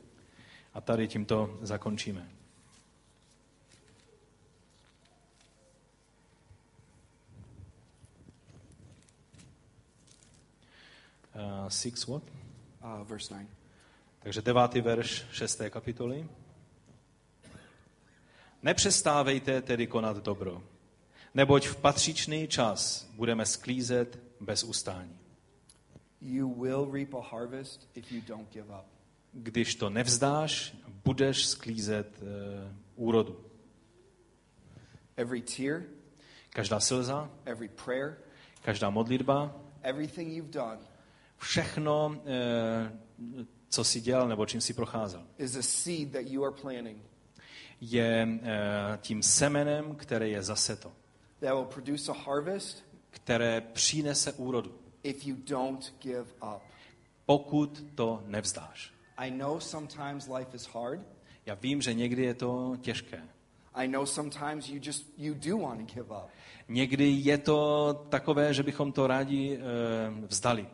[0.74, 2.28] a tady tímto zakončíme.
[11.34, 12.22] Uh, six what?
[12.84, 13.48] Uh, verse 9.
[14.18, 16.28] Takže devátý verš šesté kapitoly.
[18.62, 20.62] Nepřestávejte tedy konat dobro,
[21.34, 25.18] neboť v patřičný čas budeme sklízet bez ustání.
[26.20, 28.86] You will reap a harvest if you don't give up.
[29.32, 32.28] Když to nevzdáš, budeš sklízet uh,
[32.96, 33.44] úrodu.
[35.16, 35.82] Every tear,
[36.54, 38.16] Každá slza, every prayer,
[38.62, 40.78] každá modlitba, everything you've done
[41.38, 46.54] všechno, uh, co si dělal nebo čím si procházel, is a seed that you are
[46.62, 47.02] planting
[47.80, 48.48] je uh,
[48.96, 50.92] tím semenem, které je zaseto,
[51.42, 54.72] that will produce a harvest které přinese úrodu,
[55.02, 56.62] if you don't give up.
[57.26, 58.92] pokud to nevzdáš.
[59.16, 61.00] I know sometimes life is hard.
[61.46, 63.22] Já vím, že někdy je to těžké.
[63.74, 66.30] I know sometimes you just you do want to give up.
[66.68, 70.66] Někdy je to takové, že bychom to rádi uh, vzdali.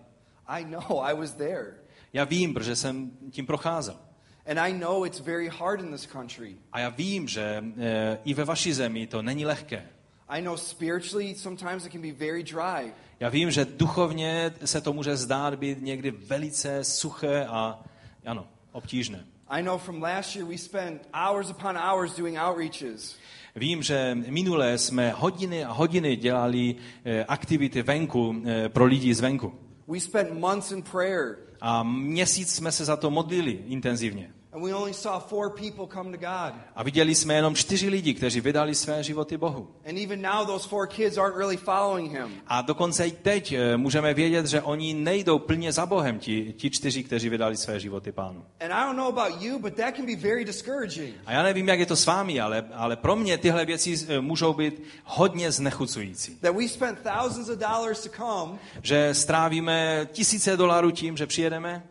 [0.47, 1.75] I know I was there.
[2.13, 3.99] Já vím, protože jsem tím procházel.
[4.47, 6.57] And I know it's very hard in this country.
[6.73, 7.83] A já vím, že uh,
[8.25, 9.89] i ve vaší zemi to není lehké.
[10.29, 12.93] I know spiritually sometimes it can be very dry.
[13.21, 17.85] Já vím, že duchovně se to může zdát být někdy velice suché a
[18.27, 19.25] ano, obtížné.
[19.49, 23.17] I know from last year we spent hours upon hours doing outreaches.
[23.57, 26.75] Vím, že minule jsme hodiny a hodiny dělali
[27.05, 29.55] eh, aktivity venku eh, pro lidi zvenku.
[29.89, 31.37] We spent months in prayer.
[31.61, 34.31] A měsíc jsme se za to modlili intenzivně.
[34.53, 36.55] And we only saw four people come to God.
[36.77, 39.69] A viděli jsme jenom čtyři lidi, kteří vydali své životy Bohu.
[39.89, 42.41] And even now, those four kids aren't really following him.
[42.47, 46.71] A dokonce i teď eh, můžeme vědět, že oni nejdou plně za Bohem, ti, ti
[46.71, 48.45] čtyři, kteří vydali své životy pánu.
[48.61, 51.15] And I don't know about you, but that can be very discouraging.
[51.27, 54.21] A já nevím, jak je to s vámi, ale, ale pro mě tyhle věci eh,
[54.21, 56.37] můžou být hodně znechucující.
[56.37, 61.83] That we spent thousands of dollars to come, Že strávíme tisíce dolarů tím, že přijedeme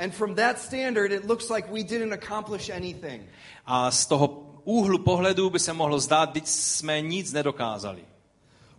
[0.00, 3.22] and from that standard, it looks like we didn't accomplish anything.
[3.66, 8.04] a z toho úhlu pohledu by se mohlo zdát, že jsme nic nedokázali.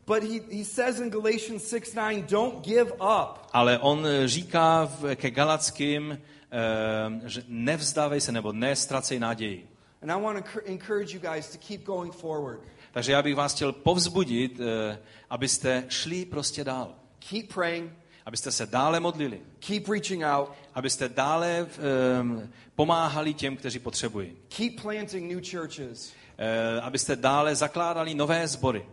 [0.08, 3.48] But he, he says in Galatians 6 9, don't give up.
[3.54, 9.68] Ale on eh, říká v, ke Galackým, eh, že nevzdávej se nebo nestracej naději.
[10.02, 12.62] And I want to encourage you guys to keep going forward.
[12.92, 15.00] Takže já bych vás chtěl povzbudit, eh,
[15.30, 16.96] abyste šli prostě dál.
[17.30, 17.92] Keep praying,
[18.26, 19.42] Abyste se dále modlili.
[19.60, 24.34] keep reaching out, Abyste dále eh, pomáhali těm, kteří potřebují.
[24.58, 28.86] keep planting new churches, Eh, Abyste dále zakládali nové sbory.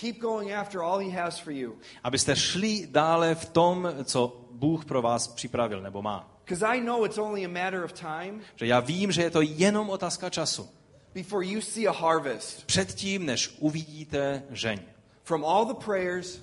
[0.00, 1.78] keep going after all he has for you.
[2.04, 6.36] Abyste šli dále v tom, co Bůh pro vás připravil nebo má.
[6.66, 9.90] I know it's only a matter of time Že já vím, že je to jenom
[9.90, 10.68] otázka času.
[11.14, 14.78] before you see a harvest Předtím, než uvidíte žeň.
[15.24, 16.40] from all the prayers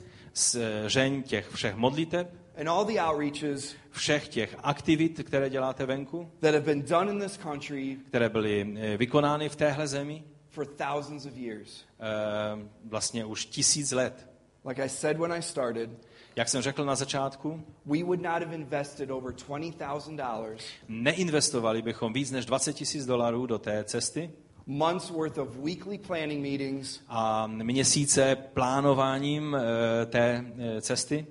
[0.56, 6.32] Eh, žeň těch všech modliteb, and all the outreaches všech těch aktivit, které děláte venku,
[6.40, 10.66] that have been done in this country které byly eh, vykonány v téhle zemi, for
[10.66, 11.84] thousands of years.
[12.00, 14.30] eh, vlastně už tisíc let.
[14.66, 15.90] Like I said when I started,
[16.36, 20.58] Jak jsem řekl na začátku, we would not have invested over $20,000,
[20.88, 24.32] neinvestovali bychom víc než 20 tisíc dolarů do té cesty
[24.68, 31.26] months worth of weekly planning meetings, a měsíce plánováním eh, té eh, cesty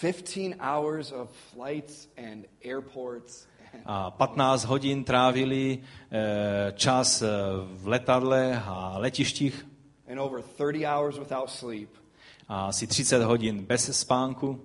[0.00, 3.46] 15 hours of flights and airports.
[3.84, 5.78] a 15 hodin trávili
[6.10, 7.28] eh, čas eh,
[7.74, 9.66] v letadle a letištích
[10.10, 11.88] And over 30 hours without sleep
[12.48, 14.60] a asi 30 hodin bez spánku,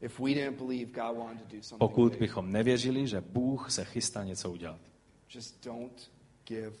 [0.00, 1.78] if we didn't believe God wanted to do something.
[1.78, 4.80] pokud bychom nevěřili, že Bůh se chystá něco udělat.
[5.34, 6.10] Just don't
[6.48, 6.72] give.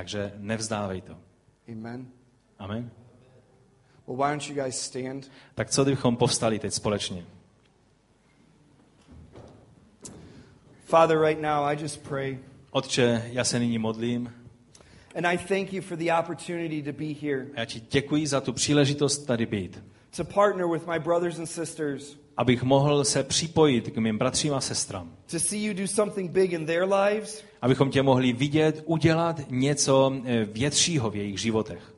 [0.00, 1.16] Takže nevzdávej to.
[1.72, 2.06] Amen.
[2.58, 2.90] Amen.
[4.06, 5.30] Well, why don't you guys stand?
[5.54, 7.24] Tak co kdybychom povstali teď společně?
[10.84, 12.38] Father, right now, I just pray.
[12.70, 14.32] Otče, já se nyní modlím
[15.16, 18.40] And I thank you for the opportunity to be here, a já ti děkuji za
[18.40, 19.82] tu příležitost tady být.
[20.16, 24.60] to partner with my brothers and sisters, Abych mohl se připojit k mým bratřím a
[24.60, 25.12] sestram.
[25.30, 30.12] to see you do something big in their lives, Abychom tě mohli vidět, udělat něco
[30.24, 31.94] eh, většího v jejich životech.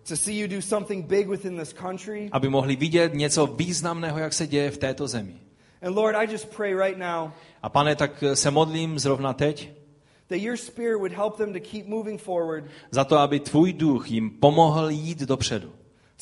[2.33, 5.35] Aby mohli vidět něco významného, jak se děje v této zemi.
[5.83, 7.31] And Lord, I just pray right now
[7.63, 9.71] A pane, tak se modlím zrovna teď
[10.29, 14.11] that your spirit would help them to keep moving forward, za to, aby tvůj duch
[14.11, 15.73] jim pomohl jít dopředu.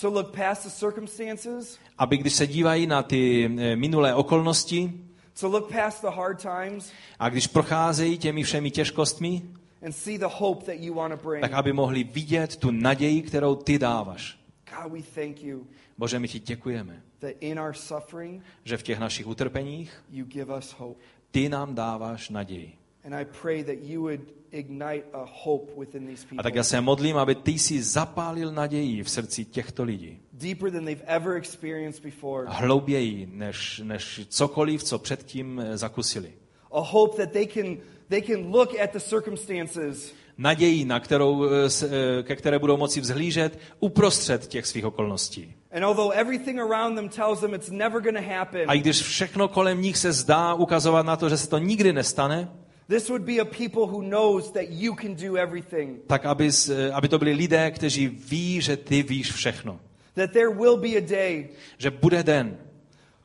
[0.01, 4.93] to look past the circumstances, Aby když se dívají na ty eh, minulé okolnosti
[5.41, 9.43] to look past the hard times a když procházejí těmi všemi těžkostmi,
[9.83, 11.41] and see the hope that you want to bring.
[11.43, 14.39] tak aby mohli vidět tu naději, kterou ty dáváš.
[14.83, 15.67] God, we thank you
[15.99, 20.59] Bože, my ti děkujeme, that in our suffering, že v těch našich utrpeních you give
[20.59, 21.01] us hope.
[21.31, 22.80] ty nám dáváš naději.
[23.05, 24.21] And I pray that you would
[24.53, 26.43] ignite a hope within these A people.
[26.43, 30.19] tak já se modlím, aby ty si zapálil naději v srdci těchto lidí.
[30.33, 32.47] Deeper than they've ever experienced before.
[32.49, 36.33] Hlouběji než, než cokoliv, co předtím eh, zakusili.
[36.73, 37.77] A hope that they can,
[38.09, 41.49] they can look at the circumstances Naději, na kterou, eh,
[41.85, 45.55] eh, ke které budou moci vzhlížet uprostřed těch svých okolností.
[45.73, 49.03] And although everything around them tells them it's never going to happen, A i když
[49.03, 52.49] všechno kolem nich se zdá ukazovat na to, že se to nikdy nestane,
[52.91, 56.01] this would be a people who knows that you can do everything.
[56.07, 59.81] tak aby, s- aby to byli lidé, kteří ví, že ty víš všechno.
[60.15, 62.59] That there will be a day Že bude den,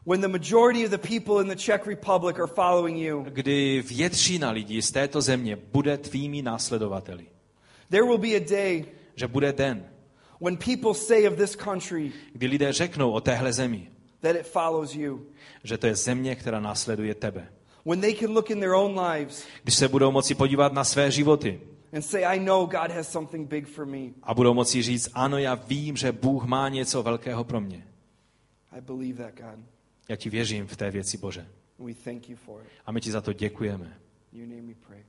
[0.05, 3.25] when the majority of the people in the Czech Republic are following you.
[3.29, 7.25] kdy většina lidí z této země bude tvými následovateli.
[7.89, 8.85] There will be a day
[9.15, 9.85] Že bude den,
[10.41, 13.87] when people say of this country kdy lidé řeknou o téhle zemi,
[14.21, 15.25] that it follows you.
[15.63, 17.47] že to je země, která následuje tebe.
[17.85, 21.11] When they can look in their own lives Když se budou moci podívat na své
[21.11, 21.61] životy
[21.93, 24.09] and say, I know God has something big for me.
[24.23, 27.87] a budou moci říct, ano, já vím, že Bůh má něco velkého pro mě.
[28.71, 29.65] I believe that, God.
[30.09, 31.47] Já ti věřím v té věci, Bože.
[31.79, 32.67] We thank you for it.
[32.85, 33.97] A my ti za to děkujeme.
[34.33, 35.03] Your name we pray.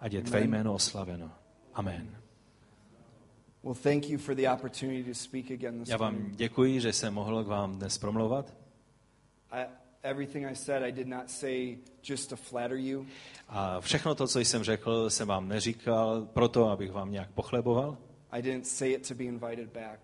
[0.00, 1.30] Ať je tvé jméno oslaveno.
[1.74, 2.16] Amen.
[3.62, 7.14] Well, thank you for the opportunity to speak again this Já vám děkuji, že jsem
[7.14, 8.54] mohl k vám dnes promlouvat.
[9.50, 9.66] I,
[10.02, 13.06] everything I said, I did not say just to flatter you.
[13.48, 17.96] A všechno to, co jsem řekl, jsem vám neříkal proto, abych vám nějak pochleboval.
[18.30, 20.00] I didn't say it to be invited back.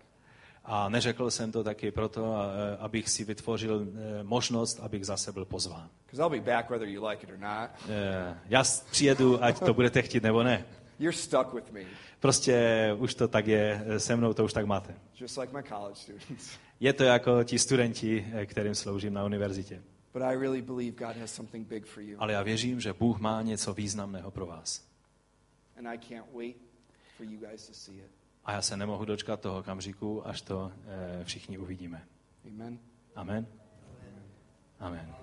[0.65, 2.35] A neřekl jsem to taky proto,
[2.79, 3.87] abych si vytvořil
[4.19, 5.89] e, možnost, abych zase byl pozván.
[6.13, 7.69] I'll be back whether you like it or not.
[7.89, 10.65] E, Já přijedu, ať to budete chtít nebo ne.
[10.99, 11.81] You're stuck with me,
[12.19, 14.95] Prostě už to tak je, e, se mnou to už tak máte.
[15.21, 16.49] just like my college students.
[16.79, 19.81] Je to jako ti studenti, e, kterým sloužím na univerzitě.
[20.13, 22.15] But I really believe God has something big for you.
[22.19, 24.89] Ale já věřím, že Bůh má něco významného pro vás.
[25.77, 26.57] And I can't wait
[27.17, 28.11] for you guys to see it.
[28.45, 32.03] A já se nemohu dočkat toho okamžiku, až to e, všichni uvidíme.
[32.45, 32.79] Amen.
[33.15, 33.47] Amen.
[34.79, 35.18] Amen.